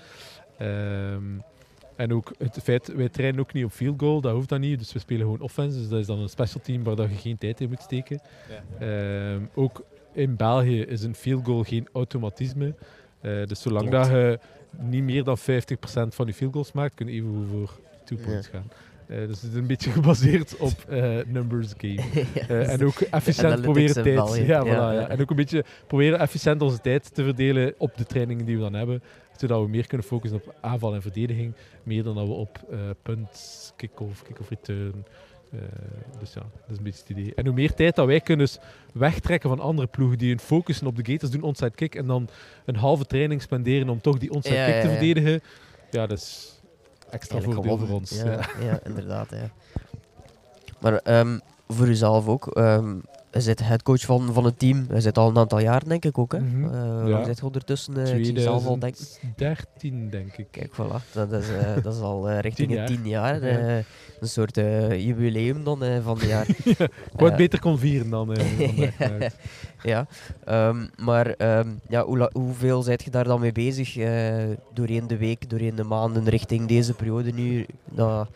Um, 0.60 1.42
en 1.96 2.12
ook 2.12 2.32
het 2.38 2.58
feit, 2.62 2.94
wij 2.94 3.08
trainen 3.08 3.40
ook 3.40 3.52
niet 3.52 3.64
op 3.64 3.72
field 3.72 4.00
goal, 4.00 4.20
dat 4.20 4.32
hoeft 4.32 4.48
dan 4.48 4.60
niet. 4.60 4.78
Dus 4.78 4.92
we 4.92 4.98
spelen 4.98 5.22
gewoon 5.22 5.40
offense. 5.40 5.78
Dus 5.78 5.88
dat 5.88 5.98
is 5.98 6.06
dan 6.06 6.18
een 6.18 6.28
special 6.28 6.62
team 6.62 6.82
waar 6.82 6.96
dat 6.96 7.10
je 7.10 7.16
geen 7.16 7.38
tijd 7.38 7.60
in 7.60 7.68
moet 7.68 7.82
steken. 7.82 8.20
Ja. 8.78 9.32
Um, 9.32 9.50
ook 9.54 9.84
in 10.12 10.36
België 10.36 10.80
is 10.80 11.02
een 11.02 11.14
field 11.14 11.44
goal 11.44 11.62
geen 11.62 11.88
automatisme. 11.92 12.74
Uh, 13.22 13.46
dus 13.46 13.60
zolang 13.60 13.90
dat 13.90 14.06
je 14.06 14.38
niet 14.78 15.02
meer 15.02 15.24
dan 15.24 15.38
50% 15.38 15.42
van 16.08 16.26
je 16.26 16.34
field 16.34 16.52
goals 16.52 16.72
maakt, 16.72 16.94
kun 16.94 17.06
je 17.06 17.12
even 17.12 17.46
voor 17.50 17.78
two 18.04 18.16
points 18.16 18.46
ja. 18.46 18.52
gaan. 18.52 18.70
Uh, 19.08 19.26
dus 19.26 19.42
het 19.42 19.50
is 19.50 19.58
een 19.58 19.66
beetje 19.66 19.90
gebaseerd 20.00 20.56
op 20.56 20.84
uh, 20.90 21.18
numbers 21.26 21.72
game. 21.76 22.02
Uh, 22.50 22.72
en 22.72 22.84
ook 22.84 23.00
efficiënt 23.00 23.60
proberen 23.60 24.02
tijd. 24.02 24.46
Ja, 24.46 24.64
voilà, 24.64 24.68
ja, 24.68 24.92
ja. 24.92 25.08
En 25.08 25.20
ook 25.20 25.30
een 25.30 25.36
beetje 25.36 25.64
proberen 25.86 26.18
efficiënt 26.18 26.62
onze 26.62 26.80
tijd 26.80 27.14
te 27.14 27.22
verdelen 27.24 27.74
op 27.78 27.96
de 27.96 28.04
trainingen 28.04 28.44
die 28.44 28.56
we 28.56 28.62
dan 28.62 28.74
hebben. 28.74 29.02
Zodat 29.36 29.60
we 29.60 29.68
meer 29.68 29.86
kunnen 29.86 30.06
focussen 30.06 30.40
op 30.44 30.54
aanval 30.60 30.94
en 30.94 31.02
verdediging. 31.02 31.54
Meer 31.82 32.02
dan 32.02 32.14
dat 32.14 32.26
we 32.26 32.32
op 32.32 32.58
punt, 33.02 33.72
kick-off, 33.76 34.22
kick-off 34.22 34.48
return. 34.48 35.04
dus 36.20 36.32
ja, 36.32 36.40
dat 36.40 36.70
is 36.70 36.76
een 36.76 36.82
beetje 36.82 37.00
het 37.00 37.08
idee. 37.08 37.34
En 37.34 37.46
hoe 37.46 37.54
meer 37.54 37.74
tijd 37.74 37.96
dat 37.96 38.06
wij 38.06 38.20
kunnen 38.20 38.46
dus 38.46 38.58
wegtrekken 38.92 39.48
van 39.48 39.60
andere 39.60 39.86
ploegen 39.86 40.18
die 40.18 40.28
hun 40.28 40.40
focussen 40.40 40.86
op 40.86 40.96
de 40.96 41.12
gators 41.12 41.30
doen, 41.30 41.42
onside 41.42 41.70
kick, 41.70 41.94
en 41.94 42.06
dan 42.06 42.28
een 42.64 42.76
halve 42.76 43.04
training 43.04 43.42
spenderen 43.42 43.88
om 43.88 44.00
toch 44.00 44.18
die 44.18 44.30
onside 44.30 44.64
kick 44.64 44.80
te 44.80 44.88
verdedigen. 44.88 45.40
Ja, 45.90 46.06
dat 46.06 46.18
is 46.18 46.53
extra 47.10 47.40
voordeel 47.40 47.78
voor 47.78 47.88
ons. 47.88 48.10
Ja, 48.10 48.24
ja. 48.24 48.46
ja 48.60 48.78
inderdaad. 48.84 49.30
Ja. 49.30 49.50
Maar 50.80 51.18
um, 51.20 51.40
voor 51.68 51.86
uzelf 51.86 52.28
ook. 52.28 52.56
Um, 52.56 53.02
je 53.34 53.40
zit 53.40 53.62
headcoach 53.62 54.00
van, 54.00 54.32
van 54.32 54.44
het 54.44 54.58
team. 54.58 54.86
Je 54.92 55.00
zit 55.00 55.18
al 55.18 55.28
een 55.28 55.38
aantal 55.38 55.58
jaar, 55.58 55.88
denk 55.88 56.04
ik 56.04 56.18
ook. 56.18 56.32
Hè? 56.32 56.38
Mm 56.38 56.50
-hmm. 56.50 56.64
uh, 56.64 56.70
ja. 57.08 57.18
Je 57.18 57.24
zit 57.24 57.42
ondertussen. 57.42 57.98
Uh, 57.98 58.04
2013, 58.04 60.10
denk 60.10 60.36
ik. 60.36 60.46
Kijk, 60.50 60.72
voilà. 60.72 61.12
Dat 61.12 61.32
is, 61.32 61.48
uh, 61.48 61.74
dat 61.82 61.94
is 61.94 62.00
al 62.00 62.30
richting 62.30 62.68
tien 62.68 62.76
jaar. 62.76 62.86
tien 62.86 63.08
jaar. 63.08 63.46
Ja. 63.46 63.82
een 64.20 64.28
soort 64.28 64.56
jubileum 64.90 65.64
dan 65.64 65.78
van 66.02 66.18
het 66.18 66.28
jaar. 66.28 66.46
ja, 66.78 66.84
ik 66.84 66.90
wou 67.16 67.28
het 67.28 67.36
beter 67.36 67.60
kon 67.60 67.78
vieren 67.78 68.10
dan. 68.10 68.32
ja, 69.82 70.06
um, 70.48 70.90
maar 70.96 71.58
um, 71.58 71.80
ja, 71.88 72.04
hoe, 72.04 72.30
hoeveel 72.32 72.82
zijt 72.82 73.02
je 73.02 73.10
daar 73.10 73.24
dan 73.24 73.40
mee 73.40 73.52
bezig 73.52 73.94
doorheen 74.72 75.06
de 75.06 75.16
week, 75.16 75.50
doorheen 75.50 75.74
de 75.74 75.84
maanden, 75.84 76.28
richting 76.28 76.68
deze 76.68 76.94
periode 76.94 77.32
nu? 77.32 77.66
Dat, 77.84 78.28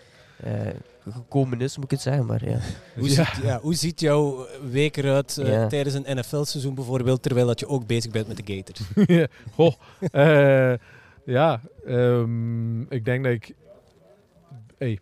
gekomen 1.12 1.61
is, 1.61 1.77
moet 1.77 1.85
ik 1.85 1.91
het 1.91 2.00
zeggen. 2.00 2.27
Maar, 2.27 2.45
ja. 2.45 2.59
hoe, 2.99 3.09
ja. 3.09 3.25
Ziet, 3.25 3.45
ja, 3.45 3.61
hoe 3.61 3.75
ziet 3.75 4.00
jouw 4.00 4.47
week 4.71 4.97
eruit 4.97 5.37
uh, 5.41 5.49
ja. 5.49 5.67
tijdens 5.67 5.95
een 5.95 6.19
NFL-seizoen 6.19 6.75
bijvoorbeeld, 6.75 7.23
terwijl 7.23 7.47
dat 7.47 7.61
je 7.61 7.69
ook 7.69 7.87
bezig 7.87 8.12
bent 8.12 8.29
met 8.29 8.47
de 8.47 8.55
Gators? 8.55 8.81
ja, 9.19 9.27
goh, 9.55 9.73
uh, 10.12 10.75
ja 11.25 11.61
um, 11.87 12.91
ik 12.91 13.05
denk 13.05 13.25
dat 13.25 13.33
ik... 13.33 13.55
Hey. 14.79 14.99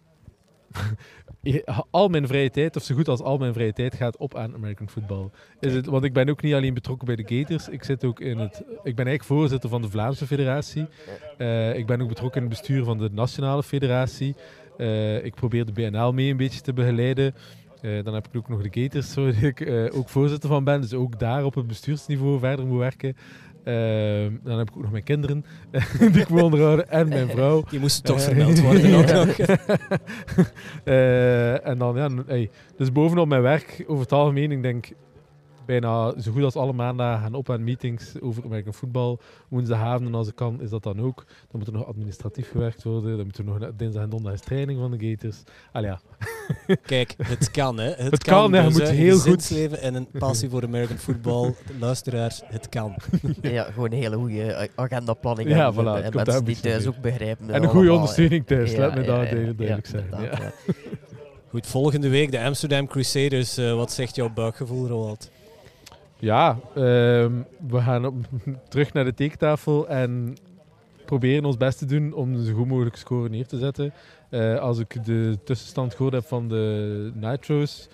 al 1.91 2.09
mijn 2.09 2.27
vrije 2.27 2.51
tijd, 2.51 2.77
of 2.77 2.83
zo 2.83 2.95
goed 2.95 3.09
als 3.09 3.21
al 3.21 3.39
mijn 3.39 3.53
vrije 3.53 3.73
tijd, 3.73 3.95
gaat 3.95 4.17
op 4.17 4.35
aan 4.35 4.55
American 4.55 4.89
football. 4.89 5.31
Is 5.61 5.75
het, 5.75 5.87
want 5.87 6.05
ik 6.05 6.13
ben 6.13 6.29
ook 6.29 6.43
niet 6.43 6.55
alleen 6.55 6.75
betrokken 6.75 7.07
bij 7.07 7.17
de 7.17 7.37
Gators. 7.37 7.69
Ik, 7.69 7.85
zit 7.85 8.05
ook 8.05 8.21
in 8.21 8.39
het, 8.39 8.57
ik 8.59 8.97
ben 8.97 9.07
eigenlijk 9.07 9.25
voorzitter 9.25 9.71
van 9.71 9.83
de 9.83 9.91
Vlaamse 9.91 10.27
Federatie. 10.27 10.87
Uh, 11.39 11.77
ik 11.77 11.87
ben 11.87 12.03
ook 12.03 12.09
betrokken 12.09 12.43
in 12.43 12.49
het 12.49 12.59
bestuur 12.59 12.85
van 12.85 12.99
de 12.99 13.11
Nationale 13.13 13.63
Federatie. 13.63 14.35
Uh, 14.79 15.25
ik 15.25 15.35
probeer 15.35 15.67
de 15.67 15.73
BNL 15.73 16.13
mee 16.13 16.31
een 16.31 16.37
beetje 16.37 16.61
te 16.61 16.73
begeleiden. 16.73 17.35
Uh, 17.83 18.05
dan 18.05 18.15
heb 18.15 18.27
ik 18.27 18.37
ook 18.37 18.49
nog 18.49 18.63
de 18.63 18.83
Gators, 18.83 19.15
waar 19.25 19.43
ik 19.43 19.91
ook 19.95 20.09
voorzitter 20.09 20.49
van 20.49 20.65
ben. 20.65 20.81
Dus 20.81 20.95
ook 20.95 21.19
daar 21.19 21.45
op 21.45 21.55
het 21.55 21.67
bestuursniveau 21.67 22.39
verder 22.39 22.67
moet 22.67 22.79
werken. 22.79 23.17
Uh, 23.65 24.39
dan 24.43 24.59
heb 24.59 24.69
ik 24.69 24.77
ook 24.77 24.83
nog 24.83 24.91
mijn 24.91 25.05
kinderen 25.05 25.45
die 26.13 26.21
ik 26.21 26.29
moet 26.29 26.43
onderhouden 26.43 26.91
en 26.91 27.09
mijn 27.09 27.29
vrouw. 27.29 27.65
Die 27.71 27.81
moesten 27.81 28.05
toch 28.05 28.21
vermeld 28.21 28.61
worden 28.61 28.95
ook 28.99 29.07
nog. 29.07 29.37
en 31.63 31.79
dan, 31.79 31.97
ja, 31.97 32.09
hey, 32.27 32.51
dus 32.77 32.93
bovenop 32.93 33.29
mijn 33.29 33.43
werk, 33.43 33.85
over 33.87 34.03
het 34.03 34.13
algemeen, 34.13 34.53
ik 34.53 34.63
denk 34.63 34.89
bijna 35.67 36.21
zo 36.21 36.33
goed 36.33 36.43
als 36.43 36.57
alle 36.57 36.73
maandagen 36.73 37.23
gaan 37.23 37.35
op 37.35 37.51
aan 37.51 37.65
meetings 37.65 38.21
over 38.21 38.45
American 38.45 38.75
voetbal. 38.75 39.21
Woensdagavond, 39.49 40.15
als 40.15 40.29
ik 40.29 40.35
kan, 40.35 40.61
is 40.61 40.71
dat 40.71 40.83
dan 40.83 41.01
ook. 41.01 41.25
Dan 41.27 41.59
moet 41.59 41.67
er 41.67 41.73
nog 41.73 41.87
administratief 41.87 42.51
gewerkt 42.51 42.83
worden. 42.83 43.17
Dan 43.17 43.27
moet 43.27 43.39
er 43.39 43.45
nog 43.45 43.59
dinsdag 43.77 44.03
en 44.03 44.11
donderdag 44.11 44.41
training 44.41 44.79
van 44.81 44.91
de 44.91 45.09
Gators. 45.09 45.43
Al 45.73 45.83
ja. 45.83 46.01
Kijk, 46.83 47.15
het 47.23 47.51
kan, 47.51 47.79
hè. 47.79 47.89
Het, 47.89 48.11
het 48.11 48.25
kan, 48.25 48.51
kan 48.51 48.65
dus, 48.65 48.79
moet 48.79 48.89
heel 48.89 49.19
goed. 49.19 49.51
leven 49.51 49.81
en 49.81 49.95
een 49.95 50.09
passie 50.19 50.51
voor 50.51 50.63
American 50.63 50.97
football. 50.97 51.55
Luisteraars, 51.81 52.43
het 52.45 52.69
kan. 52.69 52.95
ja, 53.43 53.65
gewoon 53.65 53.93
een 53.93 53.99
hele 53.99 54.17
goede 54.17 54.69
agendaplanning. 54.75 55.49
Ja, 55.49 55.73
voilà, 55.73 56.05
en 56.05 56.15
mensen 56.15 56.45
die 56.45 56.61
thuis 56.61 56.87
ook 56.87 57.01
begrijpen. 57.01 57.51
En 57.51 57.63
een 57.63 57.69
goede 57.69 57.93
ondersteuning 57.93 58.47
thuis, 58.47 58.73
ja, 58.73 58.79
laat 58.79 58.95
me 58.95 59.03
daar 59.03 59.31
duidelijk 59.31 59.87
zijn. 59.87 60.05
Goed, 61.49 61.67
volgende 61.67 62.09
week 62.09 62.31
de 62.31 62.41
Amsterdam 62.41 62.87
Crusaders. 62.87 63.59
Uh, 63.59 63.75
wat 63.75 63.93
zegt 63.93 64.17
jouw 64.17 64.33
buikgevoel, 64.33 64.87
Roald? 64.87 65.31
Ja, 66.19 66.59
ehm, 66.75 67.33
we 67.69 67.81
gaan 67.81 68.07
op, 68.07 68.15
terug 68.69 68.93
naar 68.93 69.05
de 69.05 69.15
tekentafel 69.15 69.89
en 69.89 70.37
proberen 71.05 71.45
ons 71.45 71.57
best 71.57 71.79
te 71.79 71.87
doen 71.87 72.13
om 72.13 72.45
zo 72.45 72.55
goed 72.55 72.67
mogelijk 72.67 72.97
score 72.97 73.29
neer 73.29 73.47
te 73.47 73.59
zetten. 73.59 73.93
Uh, 74.31 74.59
als 74.59 74.79
ik 74.79 75.05
de 75.05 75.39
tussenstand 75.45 75.95
gehoord 75.95 76.15
heb 76.15 76.25
van 76.25 76.49
de 76.49 77.11
Nitro's, 77.15 77.89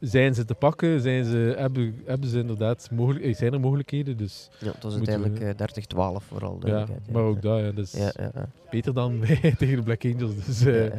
zijn 0.00 0.34
ze 0.34 0.44
te 0.44 0.54
pakken? 0.54 1.00
Zijn, 1.00 1.24
ze, 1.24 1.54
hebben, 1.56 2.02
hebben 2.04 2.28
ze 2.28 2.38
inderdaad 2.38 2.88
mogelijk, 2.92 3.24
eh, 3.24 3.34
zijn 3.34 3.52
er 3.52 3.60
mogelijkheden? 3.60 4.16
Dus 4.16 4.50
ja, 4.58 4.70
het 4.72 4.82
was 4.82 4.94
uiteindelijk 4.94 5.40
uh, 5.40 6.20
30-12 6.20 6.26
vooral. 6.26 6.60
Ja, 6.64 6.86
maar 7.12 7.22
ook 7.22 7.42
dat, 7.42 7.58
ja, 7.58 7.70
dus 7.70 7.92
ja, 7.92 8.12
ja, 8.16 8.48
beter 8.70 8.94
dan 8.94 9.20
wij 9.20 9.54
tegen 9.58 9.76
de 9.76 9.82
Black 9.82 10.04
Angels. 10.04 10.46
Dus, 10.46 10.66
uh, 10.66 10.92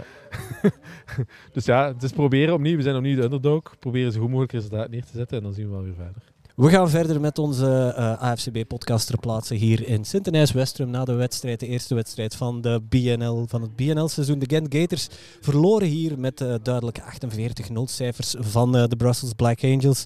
dus 1.53 1.65
ja, 1.65 1.93
het 1.93 2.03
is 2.03 2.11
proberen 2.11 2.53
opnieuw. 2.53 2.75
We 2.75 2.83
zijn 2.83 2.95
opnieuw 2.95 3.15
de 3.15 3.23
underdog. 3.23 3.79
Proberen 3.79 4.11
zo 4.11 4.19
goed 4.19 4.29
mogelijk 4.29 4.51
resultaat 4.51 4.89
neer 4.89 5.05
te 5.05 5.17
zetten 5.17 5.37
en 5.37 5.43
dan 5.43 5.53
zien 5.53 5.65
we 5.65 5.71
wel 5.71 5.83
weer 5.83 5.93
verder. 5.93 6.21
We 6.59 6.69
gaan 6.69 6.89
verder 6.89 7.21
met 7.21 7.37
onze 7.37 7.95
uh, 7.97 8.21
AFCB-podcast 8.21 9.07
ter 9.07 9.19
plaatse 9.19 9.55
hier 9.55 9.87
in 9.87 10.05
Sint-Denijs-Westrum 10.05 10.89
na 10.89 11.05
de 11.05 11.13
wedstrijd, 11.13 11.59
de 11.59 11.67
eerste 11.67 11.95
wedstrijd 11.95 12.35
van, 12.35 12.61
de 12.61 12.81
BNL, 12.89 13.45
van 13.47 13.61
het 13.61 13.75
BNL-seizoen. 13.75 14.39
De 14.39 14.45
Gent 14.49 14.75
Gators 14.75 15.07
verloren 15.41 15.87
hier 15.87 16.19
met 16.19 16.41
uh, 16.41 16.53
duidelijke 16.61 17.01
48-0 17.01 17.73
cijfers 17.83 18.35
van 18.39 18.75
uh, 18.75 18.83
de 18.87 18.95
Brussels 18.95 19.33
Black 19.33 19.63
Angels. 19.63 20.03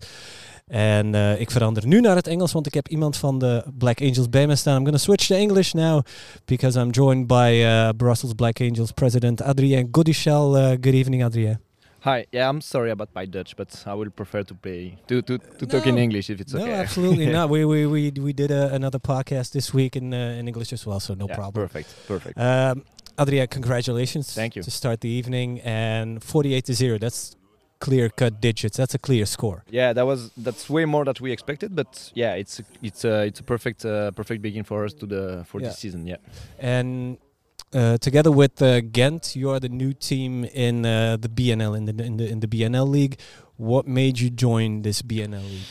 En 0.67 1.39
ik 1.39 1.51
verander 1.51 1.87
nu 1.87 1.99
naar 1.99 2.15
het 2.15 2.27
Engels, 2.27 2.51
want 2.51 2.67
ik 2.67 2.73
heb 2.73 2.87
iemand 2.87 3.17
van 3.17 3.39
de 3.39 3.63
Black 3.77 4.01
Angels 4.01 4.29
bij 4.29 4.47
me 4.47 4.55
staan. 4.55 4.75
I'm 4.75 4.85
going 4.85 4.97
to 4.97 5.03
switch 5.03 5.25
to 5.25 5.35
English 5.35 5.71
now 5.71 6.05
because 6.45 6.79
I'm 6.79 6.89
joined 6.89 7.27
by 7.27 7.65
Brussels 7.97 8.33
Black 8.33 8.61
Angels 8.61 8.91
president 8.91 9.41
Adrien 9.41 9.87
Godichel. 9.91 10.53
Good 10.53 10.85
evening, 10.85 11.23
Adrien. 11.23 11.72
Hi. 12.03 12.25
Yeah, 12.33 12.49
I'm 12.49 12.59
sorry 12.59 12.91
about 12.91 13.15
my 13.15 13.25
Dutch, 13.25 13.55
but 13.55 13.81
I 13.87 13.93
will 13.93 14.09
prefer 14.09 14.43
to 14.43 14.53
pay 14.53 14.97
to 15.07 15.21
to, 15.21 15.37
to 15.37 15.65
no, 15.65 15.71
talk 15.71 15.87
in 15.87 15.97
English 15.97 16.29
if 16.29 16.41
it's 16.41 16.53
okay. 16.53 16.65
No, 16.65 16.71
absolutely 16.71 17.27
not. 17.37 17.49
We 17.49 17.63
we 17.63 17.85
we 17.85 18.11
we 18.11 18.33
did 18.33 18.51
a, 18.51 18.73
another 18.73 18.99
podcast 18.99 19.53
this 19.53 19.73
week 19.73 19.95
in 19.95 20.13
uh, 20.13 20.39
in 20.39 20.47
English 20.49 20.73
as 20.73 20.85
well, 20.85 20.99
so 20.99 21.13
no 21.13 21.27
yeah, 21.29 21.35
problem. 21.35 21.65
Perfect. 21.65 21.95
Perfect. 22.05 22.37
Um, 22.37 22.83
Adria, 23.17 23.47
congratulations. 23.47 24.33
Thank 24.33 24.57
you. 24.57 24.63
To 24.63 24.71
start 24.71 24.99
the 24.99 25.07
evening 25.07 25.61
and 25.61 26.21
48 26.21 26.65
to 26.65 26.73
0. 26.73 26.97
That's 26.97 27.37
clear 27.79 28.09
cut 28.09 28.41
digits. 28.41 28.75
That's 28.75 28.95
a 28.95 28.99
clear 28.99 29.25
score. 29.25 29.63
Yeah, 29.69 29.93
that 29.93 30.05
was 30.05 30.31
that's 30.35 30.69
way 30.69 30.83
more 30.83 31.05
than 31.05 31.15
we 31.21 31.31
expected, 31.31 31.73
but 31.73 32.11
yeah, 32.15 32.33
it's 32.33 32.61
it's 32.81 33.05
a, 33.05 33.27
it's 33.27 33.39
a 33.39 33.43
perfect 33.43 33.85
uh, 33.85 34.11
perfect 34.11 34.41
beginning 34.41 34.65
for 34.65 34.83
us 34.83 34.93
to 34.95 35.05
the 35.05 35.45
for 35.47 35.61
yeah. 35.61 35.67
this 35.67 35.79
season. 35.79 36.05
Yeah. 36.05 36.17
And 36.59 37.17
uh, 37.73 37.97
together 37.97 38.31
with 38.31 38.61
uh, 38.61 38.81
Ghent, 38.81 39.35
you 39.35 39.49
are 39.49 39.59
the 39.59 39.69
new 39.69 39.93
team 39.93 40.45
in 40.45 40.85
uh, 40.85 41.17
the 41.17 41.29
BNL 41.29 41.75
in 41.77 41.85
the, 41.85 42.03
in 42.03 42.17
the 42.17 42.29
in 42.29 42.39
the 42.39 42.47
BNL 42.47 42.87
league. 42.87 43.19
What 43.57 43.87
made 43.87 44.19
you 44.19 44.29
join 44.29 44.81
this 44.81 45.01
BNL 45.01 45.43
league? 45.43 45.67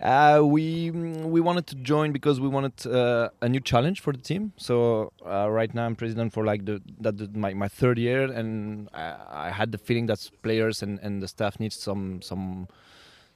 Uh, 0.00 0.42
we 0.44 0.90
we 0.90 1.40
wanted 1.40 1.66
to 1.68 1.76
join 1.76 2.12
because 2.12 2.40
we 2.40 2.48
wanted 2.48 2.86
uh, 2.86 3.30
a 3.40 3.48
new 3.48 3.60
challenge 3.60 4.00
for 4.00 4.12
the 4.12 4.18
team. 4.18 4.52
So 4.56 5.12
uh, 5.24 5.48
right 5.50 5.72
now 5.72 5.86
I'm 5.86 5.96
president 5.96 6.32
for 6.32 6.44
like 6.44 6.64
the 6.64 6.82
that 7.00 7.16
the, 7.16 7.30
my, 7.32 7.54
my 7.54 7.68
third 7.68 7.98
year, 7.98 8.24
and 8.24 8.88
I, 8.92 9.16
I, 9.30 9.50
had 9.50 9.70
the 9.70 9.78
feeling 9.78 10.06
that 10.06 10.28
players 10.42 10.82
and, 10.82 10.98
and 11.00 11.22
the 11.22 11.28
staff 11.28 11.60
needs 11.60 11.76
some 11.76 12.20
some 12.22 12.66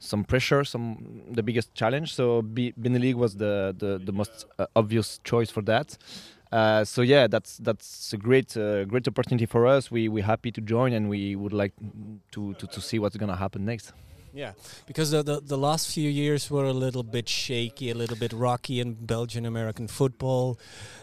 some 0.01 0.25
pressure, 0.25 0.65
some 0.65 1.23
the 1.31 1.43
biggest 1.43 1.75
challenge. 1.75 2.15
So 2.15 2.43
B, 2.43 2.75
BNL 2.79 3.01
League 3.01 3.17
was 3.17 3.37
the 3.37 3.75
the, 3.79 4.01
the 4.05 4.13
most 4.13 4.45
obvious 4.75 5.21
choice 5.23 5.51
for 5.51 5.63
that. 5.63 5.97
Uh, 6.51 6.85
so 6.85 7.03
yeah, 7.03 7.27
that's 7.27 7.59
that's 7.59 8.13
a 8.13 8.17
great 8.17 8.57
uh, 8.57 8.85
great 8.85 9.07
opportunity 9.07 9.47
for 9.47 9.67
us. 9.67 9.91
We 9.91 10.09
we're 10.09 10.25
happy 10.25 10.51
to 10.53 10.61
join, 10.61 10.93
and 10.93 11.09
we 11.09 11.37
would 11.37 11.53
like 11.53 11.73
to 12.33 12.55
to, 12.55 12.67
to 12.67 12.81
see 12.81 12.99
what's 12.99 13.17
gonna 13.17 13.37
happen 13.37 13.65
next. 13.65 13.93
Yeah, 14.33 14.53
because 14.87 15.11
the, 15.11 15.23
the, 15.23 15.41
the 15.41 15.59
last 15.59 15.93
few 15.93 16.09
years 16.09 16.51
were 16.51 16.65
a 16.65 16.73
little 16.73 17.03
bit 17.03 17.29
shaky, 17.29 17.91
a 17.91 17.95
little 17.95 18.17
bit 18.17 18.33
rocky 18.33 18.79
in 18.79 18.95
Belgian 18.95 19.47
American 19.47 19.89
football. 19.89 20.59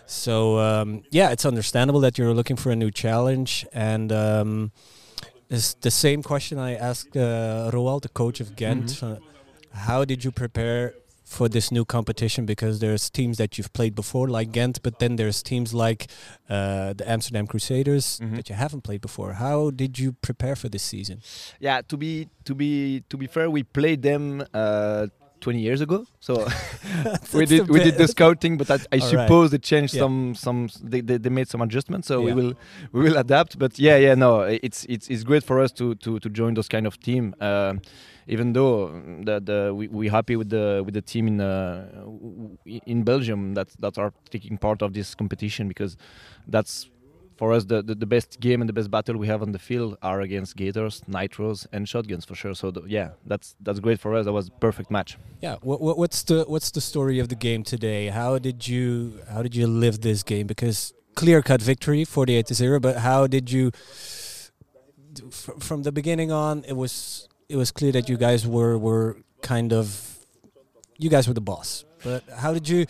So 0.06 0.60
um, 0.60 1.04
yeah, 1.10 1.32
it's 1.32 1.46
understandable 1.46 2.00
that 2.02 2.18
you're 2.18 2.34
looking 2.34 2.56
for 2.56 2.72
a 2.72 2.76
new 2.76 2.92
challenge. 2.92 3.66
And 3.74 4.12
um, 4.12 4.72
it's 5.50 5.74
the 5.74 5.92
same 5.92 6.24
question 6.24 6.60
I 6.60 6.76
asked 6.76 7.18
uh, 7.18 7.72
Roald, 7.74 8.04
the 8.04 8.10
coach 8.10 8.40
of 8.40 8.56
Ghent. 8.56 9.02
Mm 9.02 9.08
-hmm. 9.08 9.12
uh, 9.12 9.20
how 9.88 10.06
did 10.06 10.24
you 10.24 10.32
prepare 10.32 10.94
for 11.26 11.50
this 11.50 11.72
new 11.72 11.84
competition 11.84 12.46
because 12.46 12.80
there's 12.80 13.10
teams 13.10 13.38
that 13.38 13.58
you've 13.58 13.74
played 13.74 13.96
before 13.96 14.28
like 14.28 14.52
Ghent, 14.52 14.82
but 14.84 15.00
then 15.00 15.16
there's 15.16 15.42
teams 15.42 15.74
like 15.74 16.08
uh, 16.50 16.94
the 16.94 17.10
Amsterdam 17.10 17.48
Crusaders 17.48 18.20
mm-hmm. 18.20 18.36
that 18.36 18.48
you 18.50 18.56
haven't 18.56 18.82
played 18.82 19.02
before. 19.02 19.34
How 19.34 19.72
did 19.72 19.98
you 19.98 20.14
prepare 20.14 20.56
for 20.56 20.70
this 20.70 20.84
season? 20.84 21.22
Yeah, 21.60 21.82
to 21.90 21.98
be 21.98 22.30
to 22.46 22.54
be 22.54 23.04
to 23.10 23.18
be 23.18 23.28
fair, 23.28 23.50
we 23.50 23.64
played 23.64 24.02
them. 24.02 24.46
Uh, 24.54 25.08
20 25.42 25.60
years 25.60 25.82
ago. 25.82 26.08
So 26.20 26.48
we 27.34 27.46
did 27.46 27.70
we 27.70 27.80
did 27.80 27.98
the 27.98 28.08
scouting, 28.08 28.58
but 28.58 28.72
I, 28.72 28.80
I 28.92 29.00
suppose 29.00 29.52
right. 29.52 29.52
they 29.52 29.58
changed 29.60 29.94
yeah. 29.94 30.02
some 30.02 30.34
some 30.34 30.70
they, 30.82 31.02
they, 31.02 31.18
they, 31.18 31.30
made 31.30 31.48
some 31.48 31.62
adjustments. 31.62 32.08
So 32.08 32.20
yeah. 32.20 32.26
we 32.26 32.34
will 32.34 32.54
we 32.92 33.02
will 33.04 33.18
adapt. 33.18 33.60
But 33.60 33.78
yeah, 33.78 33.98
yeah, 33.98 34.16
no, 34.16 34.42
it's 34.42 34.86
it's 34.86 35.08
it's 35.08 35.24
great 35.24 35.44
for 35.44 35.60
us 35.60 35.72
to 35.74 35.94
to 35.96 36.20
to 36.20 36.30
join 36.30 36.56
those 36.56 36.68
kind 36.68 36.88
of 36.88 37.00
team. 37.00 37.36
Uh, 37.40 37.76
even 38.28 38.54
though 38.54 38.90
the, 39.24 39.40
the 39.40 39.74
we 39.74 39.88
we 39.88 40.08
happy 40.08 40.36
with 40.36 40.50
the 40.50 40.82
with 40.86 40.94
the 40.94 41.02
team 41.02 41.28
in 41.28 41.42
uh, 41.42 41.88
in 42.66 43.04
Belgium 43.04 43.54
that 43.54 43.70
that 43.80 43.98
are 43.98 44.14
taking 44.30 44.58
part 44.58 44.82
of 44.82 44.94
this 44.94 45.16
competition 45.16 45.68
because 45.68 45.98
that's 46.48 46.90
for 47.38 47.52
us 47.52 47.66
the, 47.66 47.82
the, 47.82 47.94
the, 47.96 48.06
best 48.06 48.40
game 48.40 48.62
and 48.62 48.70
the 48.70 48.74
best 48.74 48.90
battle 48.90 49.18
we 49.18 49.28
have 49.28 49.42
on 49.42 49.52
the 49.52 49.60
field 49.60 49.98
are 50.02 50.22
against 50.22 50.56
gators 50.56 51.02
nitros 51.10 51.68
and 51.74 51.88
shotguns 51.88 52.24
for 52.24 52.34
sure. 52.34 52.56
So 52.56 52.72
the, 52.72 52.82
yeah 52.88 53.10
that's 53.26 53.56
that's 53.62 53.80
great 53.80 54.00
for 54.00 54.16
us. 54.16 54.26
That 54.26 54.34
was 54.34 54.48
a 54.48 54.52
perfect 54.52 54.90
match. 54.90 55.18
Yeah. 55.42 55.58
What, 55.62 55.82
what, 55.82 55.98
what's 55.98 56.24
the 56.24 56.46
what's 56.48 56.72
the 56.72 56.82
story 56.82 57.20
of 57.20 57.30
the 57.30 57.36
game 57.36 57.64
today? 57.64 58.08
How 58.08 58.40
did 58.40 58.68
you 58.68 59.20
how 59.30 59.44
did 59.44 59.56
you 59.56 59.68
live 59.68 60.02
this 60.02 60.24
game? 60.24 60.48
Because 60.48 60.94
clear 61.16 61.42
cut 61.42 61.62
victory 61.62 62.04
48 62.04 62.46
to 62.48 62.54
0 62.54 62.80
but 62.82 62.98
how 62.98 63.26
did 63.26 63.50
you 63.50 63.72
from 65.40 65.84
the 65.84 65.92
beginning 65.94 66.30
on 66.30 66.62
it 66.66 66.74
was 66.74 67.30
it 67.50 67.56
was 67.56 67.72
clear 67.72 67.92
that 67.92 68.10
you 68.10 68.18
guys 68.18 68.48
were 68.48 68.78
were 68.78 69.18
kind 69.42 69.74
of 69.74 70.18
you 70.98 71.10
guys 71.10 71.28
were 71.28 71.34
the 71.34 71.42
boss. 71.42 71.86
But 72.04 72.24
how 72.38 72.54
did 72.54 72.68
you 72.68 72.86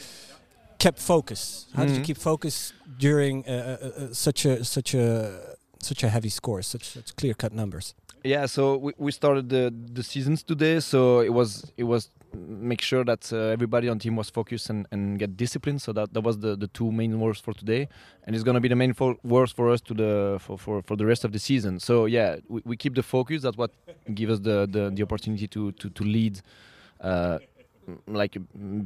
keep 0.77 0.97
focus? 0.97 1.67
How 1.73 1.83
mm 1.83 1.87
-hmm. 1.87 1.87
did 1.87 1.89
you 1.89 1.95
mm-hmm. 1.95 2.05
keep 2.05 2.17
focus 2.17 2.73
during 2.99 3.45
uh, 3.47 3.51
uh, 3.51 3.87
uh, 3.87 4.13
such 4.13 4.45
a 4.45 4.63
such 4.63 4.95
a 4.95 5.05
such 5.81 6.03
a 6.03 6.09
heavy 6.09 6.29
score, 6.29 6.61
such 6.63 6.83
such 6.83 7.15
clear 7.15 7.35
cut 7.35 7.53
numbers? 7.53 7.95
Yeah, 8.23 8.47
so 8.47 8.77
we, 8.77 8.91
we 8.97 9.11
started 9.11 9.49
the 9.49 9.71
the 9.93 10.03
seasons 10.03 10.43
today, 10.43 10.79
so 10.81 11.21
it 11.21 11.33
was 11.33 11.71
it 11.77 11.85
was 11.85 12.09
make 12.33 12.81
sure 12.81 13.03
that 13.03 13.31
uh, 13.31 13.37
everybody 13.37 13.89
on 13.89 13.99
team 13.99 14.15
was 14.15 14.29
focused 14.29 14.69
and, 14.69 14.87
and 14.91 15.19
get 15.19 15.37
disciplined. 15.37 15.81
So 15.81 15.93
that, 15.93 16.13
that 16.13 16.21
was 16.21 16.39
the, 16.39 16.55
the 16.55 16.67
two 16.67 16.91
main 16.91 17.19
words 17.19 17.39
for 17.39 17.53
today, 17.53 17.87
and 18.23 18.35
it's 18.35 18.43
gonna 18.43 18.59
be 18.59 18.67
the 18.67 18.75
main 18.75 18.93
for, 18.93 19.15
words 19.23 19.51
for 19.51 19.69
us 19.69 19.81
to 19.81 19.93
the 19.93 20.37
for, 20.39 20.57
for, 20.57 20.81
for 20.81 20.95
the 20.95 21.05
rest 21.05 21.23
of 21.23 21.31
the 21.31 21.39
season. 21.39 21.79
So 21.79 22.05
yeah, 22.05 22.37
we, 22.47 22.61
we 22.65 22.77
keep 22.77 22.95
the 22.95 23.03
focus. 23.03 23.43
That's 23.43 23.57
what 23.57 23.71
gives 24.13 24.33
us 24.33 24.39
the, 24.39 24.67
the, 24.69 24.91
the 24.93 25.03
opportunity 25.03 25.47
to 25.47 25.71
to, 25.73 25.89
to 25.89 26.03
lead. 26.03 26.41
Uh, 26.99 27.39
like 28.07 28.37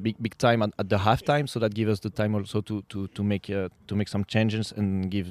big 0.01 0.15
big 0.21 0.37
time 0.37 0.61
at, 0.61 0.71
at 0.79 0.89
the 0.89 0.97
halftime, 0.97 1.47
so 1.47 1.59
that 1.59 1.73
gives 1.73 1.91
us 1.91 1.99
the 1.99 2.09
time 2.09 2.35
also 2.35 2.61
to 2.61 2.81
to 2.89 3.07
to 3.07 3.23
make 3.23 3.49
uh, 3.49 3.69
to 3.87 3.95
make 3.95 4.07
some 4.07 4.25
changes 4.25 4.71
and 4.75 5.09
give 5.11 5.27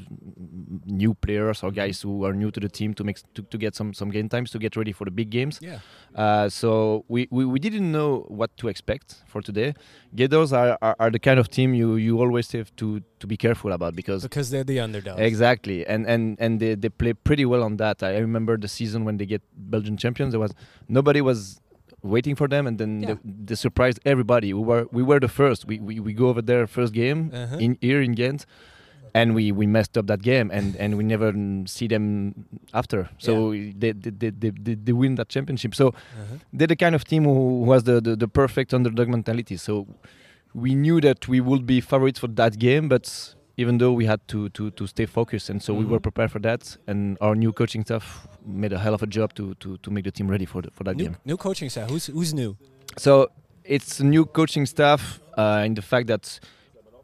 new 0.87 1.15
players 1.15 1.63
or 1.63 1.71
guys 1.71 2.03
who 2.03 2.25
are 2.25 2.33
new 2.33 2.51
to 2.51 2.61
the 2.61 2.69
team 2.69 2.95
to 2.95 3.05
make 3.05 3.19
to, 3.35 3.43
to 3.43 3.59
get 3.59 3.75
some 3.75 3.95
some 3.95 4.11
game 4.11 4.29
times 4.29 4.51
to 4.51 4.59
get 4.59 4.77
ready 4.77 4.93
for 4.93 5.05
the 5.05 5.11
big 5.11 5.31
games. 5.31 5.59
Yeah. 5.61 5.79
Uh, 6.15 6.49
so 6.49 7.05
we, 7.09 7.29
we, 7.31 7.45
we 7.45 7.59
didn't 7.59 7.91
know 7.93 8.25
what 8.29 8.57
to 8.57 8.69
expect 8.69 9.17
for 9.27 9.41
today. 9.43 9.75
Gators 10.15 10.53
are, 10.53 10.79
are, 10.83 10.97
are, 10.99 11.11
the 11.11 11.19
kind 11.19 11.39
of 11.39 11.49
team 11.49 11.75
you, 11.75 11.97
you 11.97 12.21
always 12.21 12.51
have 12.53 12.75
to, 12.77 13.01
to 13.21 13.27
be 13.27 13.37
careful 13.37 13.73
about 13.73 13.95
because 13.95 14.23
because 14.23 14.51
they're 14.51 14.65
the 14.65 14.81
underdog. 14.81 15.19
Exactly, 15.21 15.87
and 15.87 16.07
and 16.07 16.37
and 16.41 16.61
they, 16.61 16.75
they 16.75 16.89
play 16.89 17.13
pretty 17.13 17.45
well 17.45 17.63
on 17.63 17.77
that. 17.77 18.03
I 18.03 18.19
remember 18.19 18.57
the 18.57 18.69
season 18.69 19.05
when 19.05 19.17
they 19.19 19.27
get 19.27 19.43
Belgian 19.57 19.97
champions. 19.97 20.33
There 20.33 20.41
was 20.41 20.55
nobody 20.89 21.21
was 21.21 21.61
waiting 22.09 22.35
for 22.35 22.49
them, 22.49 22.66
and 22.66 22.79
then 22.79 23.01
yeah. 23.01 23.14
they, 23.25 23.33
they, 23.47 23.55
surprised 23.55 24.01
everybody. 24.05 24.53
We 24.53 24.62
were 24.62 24.87
we 24.92 25.03
were 25.03 25.21
the 25.21 25.29
first. 25.29 25.66
We 25.66 25.79
we, 25.79 26.01
we 26.01 26.12
go 26.12 26.29
over 26.29 26.42
there 26.42 26.66
first 26.66 26.92
game 26.92 27.31
uh-huh. 27.33 27.57
in 27.59 27.79
here 27.81 28.01
in 28.03 28.12
Ghent 28.12 28.47
and 29.14 29.35
we, 29.35 29.53
we 29.53 29.66
messed 29.66 29.97
up 29.97 30.07
that 30.07 30.23
game 30.23 30.51
and, 30.53 30.77
and 30.77 30.97
we 30.97 31.05
never 31.05 31.33
see 31.66 31.87
them 31.87 32.35
after 32.75 33.09
so 33.18 33.53
yeah. 33.53 33.73
they, 33.77 33.92
they, 33.92 34.31
they, 34.31 34.51
they, 34.51 34.75
they 34.75 34.92
win 34.92 35.14
that 35.16 35.29
championship 35.29 35.75
so 35.75 35.88
uh-huh. 35.88 36.37
they're 36.53 36.66
the 36.66 36.77
kind 36.77 36.94
of 36.94 37.05
team 37.05 37.25
who, 37.25 37.64
who 37.64 37.73
has 37.73 37.85
the, 37.85 38.01
the, 38.01 38.16
the, 38.16 38.29
perfect 38.29 38.73
underdog 38.75 39.09
mentality 39.09 39.57
so 39.57 39.87
we 40.55 40.75
knew 40.75 41.01
that 41.01 41.27
we 41.29 41.40
would 41.40 41.66
be 41.66 41.81
favorites 41.81 42.18
for 42.18 42.29
that 42.29 42.59
game 42.59 42.88
but 42.88 43.35
even 43.59 43.77
though 43.79 43.92
we 43.92 44.07
had 44.07 44.27
to, 44.29 44.49
to, 44.51 44.71
to 44.71 44.87
stay 44.87 45.05
focused 45.05 45.51
and 45.51 45.62
so 45.62 45.73
mm-hmm. 45.73 45.81
we 45.81 45.85
were 45.85 45.99
mm-hmm. 45.99 46.05
prepared 46.05 46.31
for 46.31 46.38
that 46.38 46.77
and 46.87 47.18
our 47.21 47.35
new 47.35 47.53
coaching 47.53 47.85
staff 47.85 48.27
made 48.47 48.73
a 48.73 48.79
hell 48.79 48.94
of 48.94 49.03
a 49.03 49.07
job 49.07 49.35
to, 49.35 49.55
to, 49.57 49.77
to 49.79 49.90
make 49.90 50.05
the 50.05 50.11
team 50.11 50.29
ready 50.29 50.47
for, 50.47 50.62
the, 50.62 50.71
for 50.71 50.85
that 50.85 50.97
new, 50.97 51.05
game 51.05 51.16
new 51.27 51.37
coaching 51.37 51.68
staff 51.68 51.90
who's, 51.90 52.07
who's 52.07 52.33
new 52.33 52.57
so 52.97 53.31
it's 53.64 54.01
new 54.01 54.25
coaching 54.25 54.64
staff 54.64 55.21
uh, 55.37 55.62
in 55.66 55.75
the 55.75 55.83
fact 55.83 56.07
that 56.07 56.40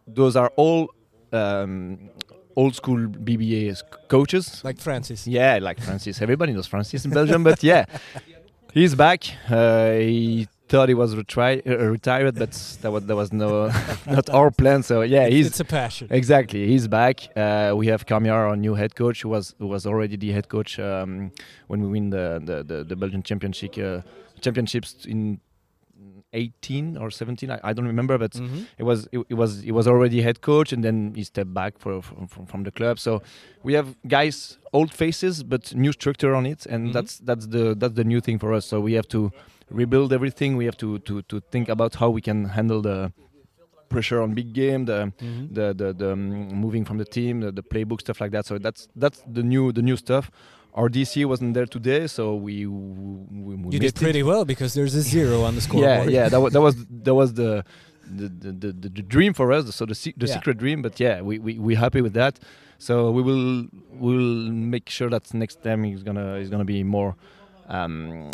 those 0.06 0.36
are 0.36 0.50
all 0.56 0.88
um, 1.32 2.10
old 2.56 2.74
school 2.74 2.98
BBA 2.98 3.80
coaches. 4.08 4.62
Like 4.64 4.78
Francis. 4.78 5.26
Yeah, 5.26 5.58
like 5.60 5.80
Francis. 5.80 6.22
Everybody 6.22 6.52
knows 6.52 6.66
Francis 6.66 7.04
in 7.04 7.10
Belgium, 7.10 7.44
but 7.44 7.62
yeah, 7.62 7.84
he's 8.72 8.94
back. 8.94 9.24
Uh, 9.48 9.92
he 9.92 10.48
thought 10.74 10.88
he 10.88 10.94
was 10.94 11.14
retri- 11.14 11.64
uh, 11.66 11.90
retired, 11.98 12.34
but 12.34 12.52
that 12.82 12.90
was 12.90 13.06
that 13.06 13.16
was 13.16 13.32
no 13.32 13.70
not 14.06 14.28
our 14.30 14.50
plan. 14.50 14.82
So 14.82 15.02
yeah, 15.02 15.26
he's 15.28 15.46
it's 15.46 15.60
a 15.60 15.64
passion. 15.64 16.08
Exactly, 16.10 16.66
he's 16.66 16.88
back. 16.88 17.16
Uh, 17.37 17.72
we 17.76 17.87
have 17.92 18.06
Kamiar, 18.06 18.40
our 18.50 18.56
new 18.56 18.74
head 18.74 18.92
coach, 18.94 19.22
who 19.22 19.28
was 19.28 19.54
who 19.58 19.68
was 19.68 19.87
already 19.87 20.16
the 20.16 20.32
head 20.32 20.48
coach 20.48 20.78
um, 20.78 21.30
when 21.68 21.80
we 21.82 21.88
win 21.88 22.10
the 22.10 22.26
the, 22.48 22.56
the, 22.70 22.84
the 22.90 22.96
Belgian 22.96 23.22
championship 23.22 23.72
uh, 23.78 24.00
championships 24.40 25.06
in 25.06 25.40
18 26.34 26.96
or 26.96 27.10
17 27.10 27.48
I, 27.48 27.60
I 27.62 27.72
don't 27.72 27.87
remember 27.87 28.18
but 28.18 28.32
mm-hmm. 28.32 28.64
it 28.76 28.82
was 28.82 29.08
it, 29.12 29.20
it, 29.28 29.34
was 29.34 29.62
it 29.62 29.70
was 29.70 29.87
already 29.87 30.20
head 30.20 30.40
coach 30.40 30.72
and 30.72 30.82
then 30.82 31.12
he 31.14 31.22
stepped 31.22 31.54
back 31.54 31.78
for, 31.78 32.02
from, 32.02 32.26
from 32.46 32.64
the 32.64 32.72
club 32.72 32.98
so 32.98 33.22
we 33.62 33.74
have 33.74 33.94
guys 34.08 34.58
old 34.72 34.92
faces 34.92 35.44
but 35.44 35.72
new 35.74 35.92
structure 35.92 36.34
on 36.34 36.44
it 36.44 36.66
and 36.66 36.87
mm-hmm. 36.87 36.92
that's 36.92 37.18
that's 37.18 37.46
the 37.46 37.76
that's 37.76 37.94
the 37.94 38.02
new 38.02 38.20
thing 38.20 38.40
for 38.40 38.52
us 38.52 38.66
so 38.66 38.80
we 38.80 38.94
have 38.94 39.06
to 39.06 39.32
rebuild 39.70 40.12
everything 40.12 40.57
we 40.57 40.64
have 40.64 40.77
to 40.77 40.98
to 41.00 41.22
to 41.22 41.40
think 41.50 41.68
about 41.68 41.94
how 41.96 42.11
we 42.11 42.20
can 42.20 42.46
handle 42.46 42.81
the 42.83 43.12
pressure 43.88 44.20
on 44.20 44.35
big 44.35 44.53
game 44.53 44.85
the 44.87 45.12
mm-hmm. 45.18 45.55
the 45.55 45.74
the, 45.74 45.92
the 45.92 46.12
um, 46.12 46.48
moving 46.64 46.85
from 46.85 46.98
the 46.98 47.05
team 47.05 47.40
the, 47.40 47.53
the 47.53 47.62
playbook 47.62 48.00
stuff 48.00 48.20
like 48.20 48.33
that 48.33 48.44
so 48.44 48.59
that's 48.59 48.88
that's 48.96 49.22
the 49.27 49.42
new 49.42 49.72
the 49.72 49.83
new 49.83 49.96
stuff 49.96 50.31
our 50.74 50.88
DC 50.88 51.24
wasn't 51.24 51.55
there 51.55 51.66
today, 51.66 52.09
so 52.09 52.35
we, 52.35 52.66
we, 52.66 53.55
we 53.55 53.74
you 53.74 53.79
did 53.79 53.94
pretty 53.94 54.20
it. 54.20 54.24
well 54.24 54.44
because 54.44 54.74
there's 54.74 54.94
a 54.96 55.03
zero 55.03 55.42
on 55.42 55.55
the 55.55 55.61
scoreboard. 55.66 56.11
yeah, 56.11 56.22
yeah, 56.22 56.29
that 56.29 56.40
was 56.40 56.53
that 56.55 56.61
was 56.61 56.74
that 56.90 57.14
was 57.14 57.35
the 57.35 57.64
the, 58.07 58.29
the, 58.29 58.53
the, 58.53 58.72
the 58.72 59.03
dream 59.03 59.33
for 59.35 59.53
us, 59.53 59.74
so 59.74 59.87
the 59.87 59.94
the 60.16 60.27
yeah. 60.27 60.35
secret 60.35 60.59
dream. 60.59 60.83
But 60.83 60.98
yeah, 60.98 61.20
we 61.20 61.38
we 61.38 61.59
we 61.59 61.74
happy 61.77 62.00
with 62.00 62.14
that. 62.14 62.40
So 62.79 63.11
we 63.12 63.22
will 63.22 63.68
we 63.92 64.16
will 64.16 64.50
make 64.50 64.90
sure 64.90 65.09
that 65.11 65.33
next 65.33 65.62
time 65.62 65.85
is 65.85 66.03
gonna 66.03 66.35
is 66.35 66.50
gonna 66.50 66.64
be 66.64 66.83
more 66.83 67.14
um, 67.68 68.31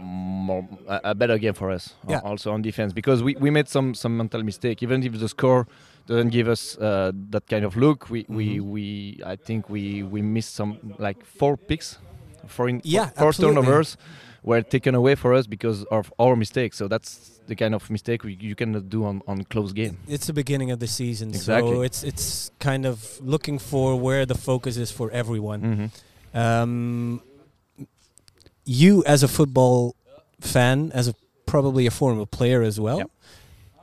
more 0.00 0.66
a, 0.86 1.00
a, 1.04 1.14
better 1.14 1.38
game 1.38 1.54
for 1.54 1.70
us. 1.70 1.94
Yeah. 2.08 2.20
Also 2.24 2.52
on 2.52 2.62
defense 2.62 2.92
because 2.92 3.22
we, 3.22 3.34
we 3.36 3.50
made 3.50 3.68
some 3.68 3.94
some 3.94 4.16
mental 4.16 4.42
mistake. 4.42 4.82
Even 4.82 5.02
if 5.02 5.18
the 5.18 5.28
score 5.28 5.66
doesn't 6.08 6.30
give 6.30 6.48
us 6.48 6.76
uh, 6.78 7.12
that 7.30 7.46
kind 7.46 7.64
of 7.64 7.76
look. 7.76 8.10
We, 8.10 8.24
mm-hmm. 8.24 8.34
we, 8.34 8.60
we 8.60 9.20
I 9.24 9.36
think 9.36 9.68
we, 9.68 10.02
we 10.02 10.22
missed 10.22 10.54
some 10.54 10.94
like 10.98 11.24
four 11.24 11.56
picks, 11.56 11.98
four, 12.46 12.68
in, 12.68 12.80
yeah, 12.82 13.10
four 13.10 13.32
turnovers 13.32 13.96
were 14.42 14.62
taken 14.62 14.94
away 14.94 15.14
for 15.14 15.34
us 15.34 15.46
because 15.46 15.84
of 15.84 16.12
our 16.18 16.34
mistakes. 16.34 16.78
So 16.78 16.88
that's 16.88 17.40
the 17.46 17.54
kind 17.54 17.74
of 17.74 17.88
mistake 17.90 18.24
we, 18.24 18.38
you 18.40 18.54
cannot 18.54 18.88
do 18.88 19.04
on, 19.04 19.22
on 19.28 19.44
close 19.44 19.72
game. 19.72 19.98
It's 20.08 20.26
the 20.26 20.32
beginning 20.32 20.70
of 20.70 20.80
the 20.80 20.86
season, 20.86 21.28
exactly. 21.28 21.74
so 21.74 21.82
it's 21.82 22.02
it's 22.02 22.50
kind 22.58 22.86
of 22.86 23.20
looking 23.20 23.58
for 23.58 23.96
where 23.96 24.24
the 24.24 24.34
focus 24.34 24.76
is 24.78 24.90
for 24.90 25.10
everyone. 25.10 25.60
Mm-hmm. 25.62 26.38
Um, 26.38 27.22
you 28.68 29.02
as 29.04 29.22
a 29.22 29.28
football 29.28 29.96
fan, 30.40 30.92
as 30.92 31.08
a 31.08 31.14
probably 31.46 31.86
a 31.86 31.90
former 31.90 32.26
player 32.26 32.62
as 32.62 32.78
well. 32.78 32.98
Yep 32.98 33.10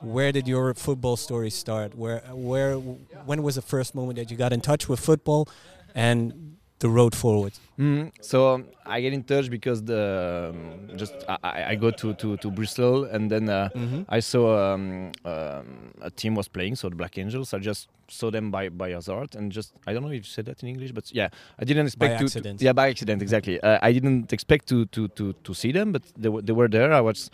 where 0.02 0.30
did 0.30 0.46
your 0.46 0.74
football 0.74 1.16
story 1.16 1.50
start? 1.50 1.94
Where, 1.94 2.20
where, 2.30 2.74
when 2.76 3.42
was 3.42 3.54
the 3.54 3.62
first 3.62 3.94
moment 3.94 4.18
that 4.18 4.30
you 4.30 4.36
got 4.36 4.52
in 4.52 4.60
touch 4.60 4.88
with 4.88 5.00
football, 5.00 5.48
and 5.94 6.56
the 6.78 6.88
road 6.88 7.14
forward? 7.14 7.52
Mm, 7.78 8.12
so 8.20 8.54
um, 8.54 8.66
I 8.84 9.00
get 9.00 9.12
in 9.12 9.24
touch 9.24 9.50
because 9.50 9.82
the 9.82 10.52
um, 10.54 10.96
just 10.96 11.14
I, 11.28 11.64
I, 11.70 11.74
go 11.74 11.90
to, 11.90 12.14
to, 12.14 12.36
to 12.36 12.50
Bristol 12.50 13.04
and 13.04 13.30
then 13.30 13.48
uh, 13.48 13.70
mm-hmm. 13.74 14.02
I 14.08 14.20
saw 14.20 14.74
um, 14.74 15.12
um, 15.24 15.92
a 16.02 16.10
team 16.10 16.34
was 16.34 16.48
playing, 16.48 16.76
so 16.76 16.88
the 16.88 16.96
Black 16.96 17.18
Angels. 17.18 17.54
I 17.54 17.58
just 17.58 17.88
saw 18.08 18.30
them 18.30 18.50
by 18.50 18.68
by 18.68 18.90
hazard 18.90 19.34
and 19.34 19.52
just 19.52 19.74
I 19.86 19.92
don't 19.92 20.02
know 20.02 20.08
if 20.08 20.14
you 20.14 20.22
said 20.22 20.46
that 20.46 20.62
in 20.62 20.68
English, 20.68 20.92
but 20.92 21.12
yeah, 21.14 21.28
I 21.58 21.64
didn't 21.64 21.86
expect 21.86 22.12
by 22.14 22.18
to, 22.18 22.24
accident. 22.24 22.58
To, 22.58 22.64
yeah, 22.64 22.72
by 22.72 22.88
accident, 22.88 23.22
exactly. 23.22 23.60
Uh, 23.60 23.78
I 23.82 23.92
didn't 23.92 24.32
expect 24.32 24.68
to, 24.68 24.86
to 24.86 25.08
to 25.08 25.32
to 25.32 25.54
see 25.54 25.72
them, 25.72 25.92
but 25.92 26.02
they, 26.16 26.28
w- 26.28 26.42
they 26.42 26.52
were 26.52 26.68
there. 26.68 26.92
I 26.92 27.00
was 27.00 27.30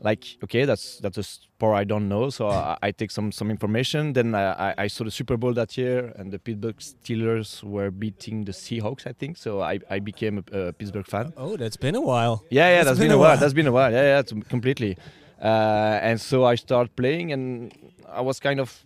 like 0.00 0.36
okay 0.42 0.64
that's 0.64 0.98
that's 0.98 1.18
a 1.18 1.22
sport 1.22 1.76
i 1.76 1.84
don't 1.84 2.08
know 2.08 2.28
so 2.30 2.48
I, 2.48 2.76
I, 2.82 2.90
take 2.90 3.10
some 3.10 3.32
some 3.32 3.50
information 3.50 4.12
then 4.12 4.34
I, 4.34 4.74
I 4.76 4.86
saw 4.88 5.04
the 5.04 5.10
super 5.10 5.36
bowl 5.36 5.54
that 5.54 5.76
year 5.78 6.12
and 6.16 6.32
the 6.32 6.38
pittsburgh 6.38 6.76
steelers 6.76 7.62
were 7.62 7.90
beating 7.90 8.44
the 8.44 8.52
seahawks 8.52 9.06
i 9.06 9.12
think 9.12 9.36
so 9.36 9.62
i, 9.62 9.78
I 9.90 9.98
became 10.00 10.44
a, 10.52 10.58
a 10.58 10.72
pittsburgh 10.72 11.06
fan 11.06 11.32
oh 11.36 11.56
that's 11.56 11.76
been 11.76 11.94
a 11.94 12.00
while 12.00 12.44
yeah 12.50 12.68
yeah 12.68 12.76
that's, 12.76 12.86
that's 12.86 12.98
been, 12.98 13.08
been, 13.08 13.14
a 13.14 13.18
while. 13.18 13.28
while. 13.30 13.38
that's 13.38 13.54
been 13.54 13.66
a 13.66 13.72
while 13.72 13.92
yeah 13.92 14.18
yeah 14.18 14.40
completely 14.48 14.96
uh, 15.40 15.98
and 16.02 16.20
so 16.20 16.44
i 16.44 16.54
started 16.54 16.94
playing 16.96 17.32
and 17.32 17.72
i 18.08 18.20
was 18.20 18.40
kind 18.40 18.60
of 18.60 18.84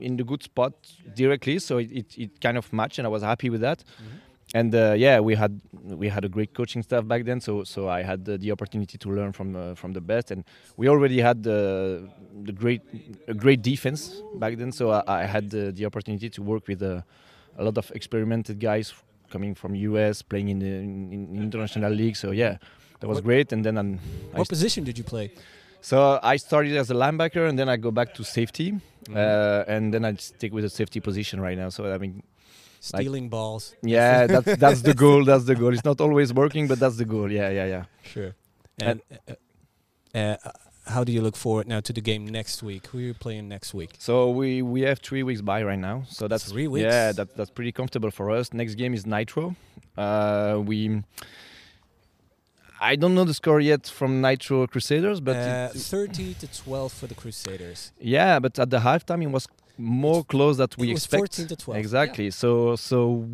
in 0.00 0.16
the 0.16 0.24
good 0.24 0.42
spot 0.42 0.72
directly 1.14 1.58
so 1.58 1.78
it, 1.78 1.90
it, 1.92 2.18
it 2.18 2.40
kind 2.40 2.56
of 2.56 2.72
matched 2.72 2.98
and 2.98 3.06
i 3.06 3.10
was 3.10 3.22
happy 3.22 3.50
with 3.50 3.60
that 3.60 3.78
mm-hmm 3.78 4.18
and 4.54 4.74
uh, 4.74 4.94
yeah, 4.96 5.20
we 5.20 5.34
had 5.34 5.60
we 5.82 6.08
had 6.08 6.24
a 6.24 6.28
great 6.28 6.52
coaching 6.52 6.82
staff 6.82 7.06
back 7.06 7.24
then. 7.24 7.40
So 7.40 7.64
so 7.64 7.88
I 7.88 8.02
had 8.02 8.24
the, 8.24 8.36
the 8.36 8.52
opportunity 8.52 8.98
to 8.98 9.08
learn 9.10 9.32
from 9.32 9.56
uh, 9.56 9.74
from 9.74 9.92
the 9.92 10.00
best, 10.00 10.30
and 10.30 10.44
we 10.76 10.88
already 10.88 11.20
had 11.20 11.42
the 11.42 12.08
the 12.44 12.52
great 12.52 12.82
a 13.28 13.34
great 13.34 13.62
defense 13.62 14.22
back 14.34 14.58
then. 14.58 14.72
So 14.72 14.90
I, 14.90 15.02
I 15.06 15.24
had 15.24 15.50
the, 15.50 15.72
the, 15.72 15.86
opportunity 15.86 16.28
to 16.28 16.42
work 16.42 16.68
with 16.68 16.82
uh, 16.82 17.00
a 17.56 17.64
lot 17.64 17.78
of 17.78 17.90
experimented 17.94 18.60
guys 18.60 18.92
coming 19.30 19.54
from 19.54 19.74
US, 19.74 20.20
playing 20.20 20.48
in 20.50 20.58
the 20.58 20.66
in, 20.66 21.12
in 21.12 21.42
international 21.42 21.92
league. 21.92 22.16
So 22.16 22.30
yeah, 22.32 22.58
that 23.00 23.08
was 23.08 23.16
what, 23.16 23.24
great. 23.24 23.52
And 23.52 23.64
then 23.64 23.78
I'm, 23.78 23.98
what 24.32 24.48
position 24.48 24.84
did 24.84 24.98
you 24.98 25.04
play? 25.04 25.32
So 25.82 26.20
I 26.22 26.36
started 26.36 26.76
as 26.76 26.90
a 26.90 26.94
linebacker, 26.94 27.48
and 27.48 27.58
then 27.58 27.68
I 27.68 27.76
go 27.76 27.90
back 27.90 28.14
to 28.14 28.24
safety, 28.24 28.70
mm-hmm. 28.72 29.16
uh, 29.16 29.64
and 29.66 29.92
then 29.92 30.04
I 30.04 30.14
stick 30.14 30.52
with 30.52 30.62
the 30.62 30.70
safety 30.70 31.00
position 31.00 31.40
right 31.40 31.58
now. 31.58 31.70
So 31.70 31.92
I 31.92 31.98
mean, 31.98 32.22
stealing 32.80 33.24
like, 33.24 33.30
balls. 33.30 33.74
Yeah, 33.82 34.26
that's 34.34 34.56
that's 34.56 34.82
the 34.82 34.94
goal. 34.94 35.24
That's 35.24 35.44
the 35.44 35.56
goal. 35.56 35.74
It's 35.74 35.84
not 35.84 36.00
always 36.00 36.32
working, 36.32 36.68
but 36.68 36.78
that's 36.78 36.96
the 36.96 37.04
goal. 37.04 37.30
Yeah, 37.30 37.50
yeah, 37.50 37.66
yeah. 37.66 37.84
Sure. 38.04 38.32
And, 38.80 39.02
and 40.14 40.34
uh, 40.44 40.48
uh, 40.48 40.50
how 40.86 41.02
do 41.04 41.12
you 41.12 41.20
look 41.20 41.36
forward 41.36 41.66
now 41.66 41.80
to 41.80 41.92
the 41.92 42.00
game 42.00 42.26
next 42.26 42.62
week? 42.62 42.86
Who 42.88 42.98
are 42.98 43.02
you 43.02 43.14
playing 43.14 43.48
next 43.48 43.74
week? 43.74 43.90
So 43.98 44.30
we 44.30 44.62
we 44.62 44.82
have 44.82 45.00
three 45.00 45.24
weeks 45.24 45.40
by 45.40 45.64
right 45.64 45.78
now. 45.78 46.04
So 46.08 46.28
that's 46.28 46.50
three 46.50 46.68
weeks. 46.68 46.84
Yeah, 46.84 47.10
that 47.12 47.36
that's 47.36 47.50
pretty 47.50 47.72
comfortable 47.72 48.12
for 48.12 48.30
us. 48.30 48.52
Next 48.52 48.76
game 48.76 48.94
is 48.94 49.04
Nitro. 49.04 49.56
Uh, 49.96 50.60
we. 50.64 51.02
I 52.82 52.96
don't 52.96 53.14
know 53.14 53.24
the 53.24 53.34
score 53.34 53.60
yet 53.60 53.86
from 53.86 54.20
Nitro 54.20 54.66
Crusaders, 54.66 55.20
but 55.20 55.36
uh, 55.36 55.68
30 55.68 56.34
to 56.34 56.46
12 56.48 56.92
for 56.92 57.06
the 57.06 57.14
Crusaders. 57.14 57.92
Yeah, 58.00 58.40
but 58.40 58.58
at 58.58 58.70
the 58.70 58.78
halftime 58.80 59.22
it 59.22 59.30
was 59.30 59.46
more 59.78 60.24
close 60.24 60.56
that 60.56 60.76
we 60.76 60.90
expect. 60.90 61.20
14 61.20 61.46
to 61.46 61.56
12. 61.56 61.78
Exactly. 61.78 62.24
Yeah. 62.24 62.30
So 62.30 62.76
so 62.76 63.26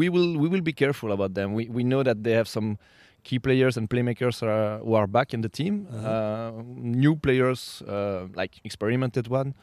we 0.00 0.08
will 0.08 0.38
we 0.38 0.48
will 0.48 0.60
be 0.60 0.72
careful 0.72 1.10
about 1.10 1.34
them. 1.34 1.54
We 1.54 1.68
we 1.68 1.82
know 1.82 2.04
that 2.04 2.22
they 2.22 2.32
have 2.32 2.46
some 2.46 2.78
key 3.24 3.38
players 3.38 3.76
and 3.76 3.90
playmakers 3.90 4.42
are, 4.42 4.78
who 4.78 4.94
are 4.94 5.06
back 5.08 5.34
in 5.34 5.40
the 5.40 5.48
team. 5.48 5.88
Uh-huh. 5.90 6.08
Uh, 6.08 6.62
new 6.66 7.16
players, 7.16 7.82
uh, 7.88 8.28
like 8.34 8.60
experimented 8.64 9.26
one. 9.28 9.54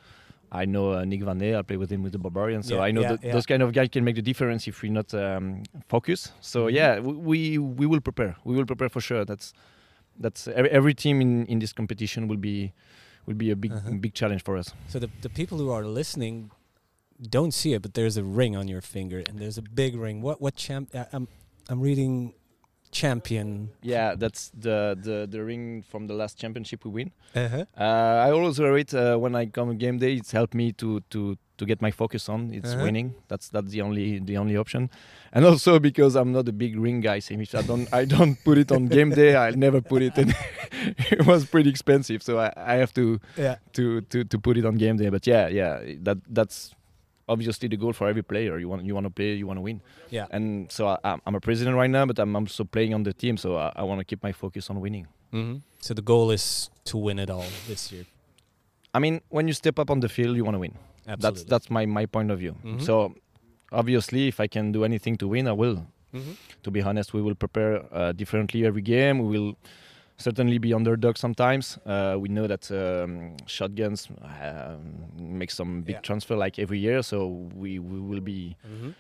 I 0.52 0.66
know 0.66 0.94
uh, 0.94 1.06
Nick 1.06 1.24
Van 1.24 1.42
I 1.42 1.62
play 1.62 1.78
with 1.78 1.90
him 1.90 2.04
with 2.04 2.12
the 2.12 2.20
Barbarians, 2.20 2.68
so 2.68 2.76
yeah, 2.76 2.82
I 2.82 2.92
know 2.92 3.02
yeah, 3.02 3.16
yeah. 3.24 3.32
those 3.32 3.46
kind 3.46 3.64
of 3.64 3.72
guys 3.72 3.88
can 3.90 4.04
make 4.04 4.16
the 4.16 4.22
difference 4.22 4.68
if 4.68 4.82
we're 4.82 4.92
not 4.92 5.14
um, 5.14 5.64
focus. 5.88 6.34
So 6.42 6.66
mm-hmm. 6.66 6.76
yeah, 6.76 7.00
we 7.00 7.58
we 7.58 7.86
will 7.86 8.02
prepare. 8.02 8.36
We 8.44 8.56
will 8.56 8.66
prepare 8.66 8.90
for 8.90 9.00
sure. 9.00 9.24
That's 9.24 9.54
that's 10.20 10.48
every, 10.50 10.70
every 10.72 10.94
team 10.94 11.22
in 11.22 11.46
in 11.46 11.60
this 11.60 11.72
competition 11.72 12.28
will 12.28 12.38
be 12.38 12.74
will 13.26 13.36
be 13.36 13.50
a 13.52 13.56
big 13.56 13.72
uh-huh. 13.72 13.92
big 14.02 14.14
challenge 14.14 14.44
for 14.44 14.58
us. 14.58 14.74
So 14.88 15.00
the 15.00 15.10
the 15.22 15.30
people 15.30 15.58
who 15.58 15.72
are 15.72 15.86
listening, 15.86 16.52
don't 17.22 17.54
see 17.54 17.74
it, 17.74 17.82
but 17.82 17.94
there's 17.94 18.18
a 18.18 18.24
ring 18.24 18.58
on 18.58 18.68
your 18.68 18.82
finger, 18.82 19.24
and 19.28 19.40
there's 19.40 19.58
a 19.58 19.62
big 19.62 19.96
ring. 19.96 20.22
What 20.22 20.42
what 20.42 20.56
champ? 20.56 20.90
Uh, 20.94 21.06
I'm 21.14 21.30
I'm 21.70 21.80
reading 21.80 22.34
champion. 22.92 23.70
Yeah, 23.82 24.16
that's 24.16 24.50
the, 24.58 24.98
the, 25.02 25.28
the 25.30 25.44
ring 25.44 25.84
from 25.84 26.08
the 26.08 26.14
last 26.14 26.38
championship 26.38 26.86
we 26.86 26.92
win. 26.92 27.12
Uh-huh. 27.36 27.66
Uh, 27.78 28.28
I 28.28 28.32
always 28.32 28.60
wear 28.60 28.78
it 28.78 28.94
uh, 28.94 29.18
when 29.18 29.36
I 29.36 29.46
come 29.48 29.78
game 29.78 29.98
day. 29.98 30.14
It's 30.16 30.32
helped 30.32 30.54
me 30.54 30.72
to 30.74 31.00
to 31.10 31.38
to 31.58 31.66
get 31.66 31.82
my 31.82 31.92
focus 31.92 32.28
on. 32.30 32.54
It's 32.54 32.74
Uh-huh. 32.74 32.84
winning. 32.84 33.14
That's 33.28 33.50
that's 33.50 33.72
the 33.72 33.82
only 33.82 34.20
the 34.20 34.38
only 34.38 34.58
option. 34.58 34.90
And 35.34 35.46
also 35.46 35.80
because 35.80 36.16
I'm 36.16 36.32
not 36.32 36.48
a 36.50 36.52
big 36.54 36.78
ring 36.78 37.02
guy. 37.02 37.20
So 37.20 37.34
if 37.36 37.56
I 37.56 37.62
don't 37.62 37.88
I 37.94 38.06
don't 38.06 38.36
put 38.44 38.58
it 38.58 38.72
on 38.72 38.88
game 38.88 39.12
day, 39.12 39.36
I 39.36 39.52
never 39.52 39.82
put 39.82 40.02
it. 40.02 40.18
in. 40.18 40.34
it 41.12 41.26
was 41.26 41.46
pretty 41.46 41.70
expensive, 41.70 42.22
so 42.24 42.40
I, 42.40 42.52
I 42.58 42.76
have 42.76 42.94
to 42.94 43.20
Yeah. 43.38 43.56
to, 43.74 44.02
to 44.02 44.24
to 44.26 44.40
put 44.40 44.58
it 44.58 44.66
on 44.66 44.76
game 44.78 44.98
day. 44.98 45.10
But 45.10 45.26
yeah, 45.28 45.48
yeah, 45.48 45.80
that 46.04 46.18
that's 46.28 46.74
obviously 47.28 47.68
the 47.70 47.78
goal 47.78 47.94
for 47.94 48.08
every 48.08 48.24
player. 48.24 48.58
You 48.60 48.70
want 48.70 48.84
you 48.86 48.94
want 48.96 49.06
to 49.06 49.10
play, 49.10 49.34
you 49.34 49.48
want 49.48 49.58
to 49.58 49.62
win. 49.62 49.82
Yeah. 50.10 50.28
And 50.32 50.72
so 50.72 50.88
I, 50.88 50.98
I'm- 51.04 51.22
I'm 51.26 51.36
a 51.36 51.40
president 51.40 51.76
right 51.78 51.90
now, 51.90 52.06
but 52.06 52.20
I'm 52.20 52.36
also 52.36 52.64
playing 52.64 52.94
on 52.94 53.04
the 53.04 53.14
team. 53.14 53.38
So 53.38 53.56
I, 53.58 53.72
I 53.76 53.84
want 53.84 54.00
to 54.00 54.06
keep 54.06 54.22
my 54.24 54.32
focus 54.34 54.70
on 54.70 54.80
winning. 54.82 55.08
Mm-hmm. 55.34 55.58
So 55.80 55.94
the 55.94 56.02
goal 56.02 56.32
is 56.32 56.70
to 56.86 56.98
win 56.98 57.20
it 57.20 57.30
all 57.30 57.46
this 57.68 57.92
year. 57.92 58.06
I 58.94 59.00
mean, 59.00 59.22
when 59.30 59.48
you 59.48 59.54
step 59.54 59.80
up 59.80 59.90
on 59.90 60.00
the 60.02 60.10
field, 60.10 60.36
you 60.36 60.44
want 60.44 60.56
to 60.56 60.60
win. 60.60 60.74
Absolutely. 61.08 61.22
That's 61.22 61.44
that's 61.50 61.70
my 61.70 61.86
my 61.86 62.06
point 62.06 62.32
of 62.32 62.40
view. 62.40 62.56
Mhm. 62.64 62.82
So 62.82 63.14
obviously, 63.72 64.28
if 64.28 64.40
I 64.40 64.48
can 64.48 64.72
do 64.72 64.84
anything 64.84 65.18
to 65.18 65.28
win, 65.28 65.48
I 65.48 65.54
will. 65.54 65.86
Mhm. 66.14 66.36
To 66.64 66.72
be 66.72 66.82
honest, 66.82 67.14
we 67.14 67.22
will 67.22 67.36
prepare 67.36 67.74
uh, 67.94 68.12
differently 68.12 68.66
every 68.66 68.82
game. 68.82 69.20
We 69.20 69.40
will 69.40 69.56
certainly 70.22 70.58
be 70.60 70.74
underdog 70.74 71.18
sometimes. 71.18 71.78
Uh, 71.86 72.16
we 72.20 72.30
know 72.30 72.48
that 72.48 72.72
um, 72.72 73.36
shotguns 73.48 74.08
um, 74.42 74.82
make 75.18 75.52
some 75.52 75.82
big 75.82 75.96
Yeah. 75.96 76.02
transfer 76.02 76.36
like 76.36 76.60
every 76.60 76.80
year, 76.80 77.02
so 77.04 77.28
we, 77.56 77.80
we 77.80 78.00
will 78.00 78.22
be. 78.22 78.56
Mhm. 78.66 78.94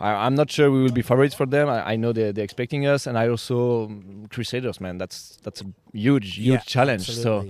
I, 0.00 0.26
I'm 0.26 0.34
not 0.36 0.48
sure 0.50 0.70
we 0.70 0.80
will 0.82 0.92
be 0.92 1.02
favorites 1.02 1.34
for 1.34 1.46
them. 1.46 1.68
I, 1.68 1.92
I 1.94 1.96
know 1.96 2.12
they're, 2.12 2.32
they're 2.32 2.44
expecting 2.44 2.86
us, 2.86 3.06
and 3.08 3.18
I 3.18 3.28
also 3.28 3.86
um, 3.86 4.26
Crusaders, 4.30 4.80
man. 4.80 4.98
That's 4.98 5.38
that's 5.42 5.60
a 5.60 5.66
huge 5.92 6.36
huge 6.36 6.46
Yeah, 6.46 6.58
challenge. 6.58 7.06
So. 7.10 7.46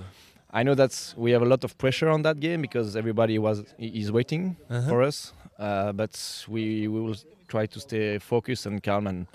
I 0.50 0.62
know 0.62 0.74
that 0.76 1.12
we 1.18 1.32
have 1.32 1.42
a 1.42 1.44
lot 1.44 1.62
of 1.62 1.76
pressure 1.76 2.08
on 2.08 2.22
that 2.22 2.40
game 2.40 2.62
because 2.62 2.96
everybody 2.96 3.38
was 3.38 3.64
is 3.78 4.10
waiting 4.10 4.56
Uh-huh. 4.70 4.88
for 4.88 5.02
us. 5.02 5.34
Uh, 5.58 5.92
but 5.92 6.14
we 6.48 6.88
we 6.88 7.00
will 7.00 7.16
try 7.48 7.66
to 7.66 7.78
stay 7.80 8.18
focused 8.18 8.64
and 8.66 8.82
calm 8.82 9.06
and 9.06 9.26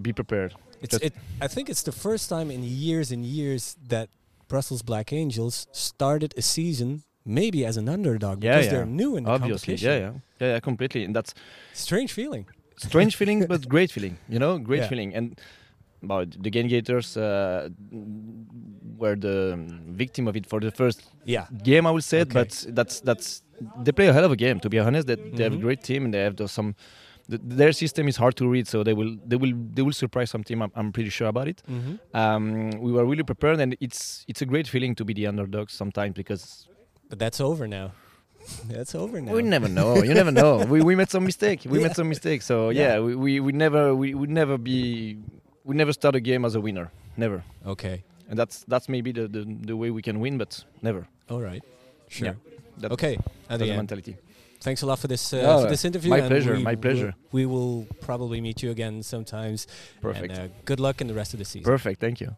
be 0.00 0.12
prepared. 0.12 0.54
It's, 0.80 0.94
it, 0.94 1.14
I 1.40 1.48
think 1.48 1.68
it's 1.68 1.82
the 1.82 1.92
first 1.92 2.28
time 2.28 2.50
in 2.50 2.62
years 2.64 3.12
and 3.12 3.24
years 3.24 3.76
that 3.88 4.08
Brussels 4.48 4.82
Black 4.82 5.12
Angels 5.12 5.66
started 5.72 6.34
a 6.36 6.42
season 6.42 7.02
maybe 7.24 7.64
as 7.64 7.76
an 7.76 7.88
underdog 7.88 8.40
because 8.40 8.64
yeah. 8.66 8.70
they're 8.72 8.86
new 8.86 9.16
in 9.16 9.24
the 9.24 9.30
Obviously, 9.30 9.76
competition. 9.76 9.88
yeah, 9.90 9.98
yeah, 9.98 10.12
yeah, 10.40 10.52
yeah, 10.54 10.60
completely. 10.60 11.04
And 11.04 11.14
that's 11.14 11.32
Strange 11.72 12.12
feeling. 12.12 12.46
strange 12.76 13.14
feeling, 13.16 13.46
but 13.52 13.68
great 13.68 13.90
feeling. 13.92 14.18
You 14.28 14.38
know, 14.40 14.58
great 14.58 14.86
feeling. 14.88 15.14
And 15.14 15.38
about 16.02 16.28
the 16.42 16.50
Game 16.50 16.66
Gators 16.66 17.16
uh, 17.16 17.68
were 18.98 19.16
the 19.16 19.56
victim 19.88 20.28
of 20.28 20.36
it 20.36 20.46
for 20.46 20.60
the 20.60 20.70
first 20.70 21.02
Yeah. 21.24 21.46
game, 21.62 21.86
I 21.86 21.90
would 21.90 22.04
say. 22.04 22.20
Okay. 22.22 22.32
But 22.34 22.64
that's 22.68 23.00
that's 23.00 23.42
they 23.84 23.92
play 23.92 24.08
a 24.08 24.12
hell 24.12 24.24
of 24.24 24.32
a 24.32 24.36
game. 24.36 24.58
To 24.60 24.68
be 24.68 24.78
honest, 24.80 25.06
that 25.06 25.20
they 25.36 25.44
have 25.44 25.52
a 25.54 25.56
Mhm. 25.56 25.60
great 25.66 25.82
team 25.82 26.04
and 26.04 26.12
they 26.14 26.20
have 26.22 26.36
those 26.36 26.52
some. 26.52 26.74
Th 27.38 27.40
their 27.60 27.72
system 27.82 28.04
is 28.12 28.16
hard 28.22 28.34
to 28.40 28.44
read, 28.54 28.66
so 28.72 28.76
they 28.88 28.94
will 29.00 29.12
they 29.30 29.38
will 29.42 29.54
they 29.76 29.82
will 29.86 29.98
surprise 30.04 30.28
some 30.34 30.42
team. 30.48 30.58
I'm, 30.64 30.72
I'm 30.78 30.90
pretty 30.96 31.10
sure 31.18 31.28
about 31.34 31.48
it. 31.52 31.58
Mm-hmm. 31.74 31.94
Um, 32.22 32.44
we 32.86 32.90
were 32.96 33.04
really 33.12 33.26
prepared, 33.32 33.58
and 33.64 33.70
it's 33.86 34.00
it's 34.30 34.42
a 34.46 34.48
great 34.52 34.66
feeling 34.74 34.92
to 35.00 35.04
be 35.08 35.14
the 35.20 35.26
underdog 35.32 35.66
sometimes 35.80 36.14
because 36.22 36.42
But 37.10 37.18
that's 37.24 37.40
over 37.50 37.66
now. 37.78 37.88
That's 38.74 38.94
over 39.02 39.20
now. 39.20 39.32
we 39.38 39.42
never 39.56 39.68
know. 39.78 39.90
You 40.08 40.14
never 40.14 40.32
know. 40.40 40.52
We, 40.72 40.78
we 40.88 40.94
made 41.00 41.10
some 41.16 41.24
mistake. 41.24 41.60
We 41.64 41.78
Yeah. 41.78 41.86
made 41.86 41.96
some 42.00 42.08
mistake. 42.14 42.40
So 42.50 42.56
Yeah. 42.70 42.80
yeah, 42.82 42.94
we, 43.06 43.12
we, 43.24 43.32
we 43.46 43.52
never 43.64 43.82
we 44.02 44.08
would 44.20 44.30
never 44.42 44.56
be 44.70 44.78
we 45.68 45.72
never 45.82 45.92
start 45.92 46.14
a 46.16 46.20
game 46.30 46.42
as 46.48 46.54
a 46.54 46.60
winner. 46.66 46.86
Never. 47.16 47.38
Okay. 47.74 47.96
And 48.28 48.36
that's 48.40 48.56
that's 48.72 48.88
maybe 48.88 49.10
the, 49.18 49.24
the, 49.36 49.42
the 49.70 49.76
way 49.76 49.88
we 49.98 50.02
can 50.08 50.16
win, 50.24 50.38
but 50.38 50.64
never. 50.88 51.02
All 51.30 51.40
right. 51.50 51.62
Sure. 52.08 52.34
Yeah. 52.82 52.92
Okay. 52.96 53.14
That's 53.48 53.60
the 53.62 53.76
mentality. 53.76 54.16
Thanks 54.62 54.82
a 54.82 54.86
lot 54.86 54.98
for 54.98 55.08
this 55.08 55.32
uh, 55.32 55.38
Oh, 55.44 55.62
for 55.64 55.70
this 55.70 55.84
interview. 55.84 56.10
my 56.10 56.18
and 56.18 56.28
pleasure, 56.28 56.56
my 56.58 56.74
pleasure. 56.76 57.14
we 57.32 57.46
will 57.46 57.86
probably 58.00 58.40
meet 58.40 58.62
you 58.62 58.70
again 58.70 59.02
sometimes. 59.02 59.66
Perfect. 60.00 60.32
And, 60.32 60.50
uh, 60.50 60.54
good 60.64 60.80
luck 60.80 61.00
in 61.00 61.06
the 61.06 61.14
rest 61.14 61.34
of 61.34 61.38
the 61.38 61.44
season. 61.44 61.64
Perfect. 61.64 62.00
Thank 62.00 62.20
you. 62.20 62.36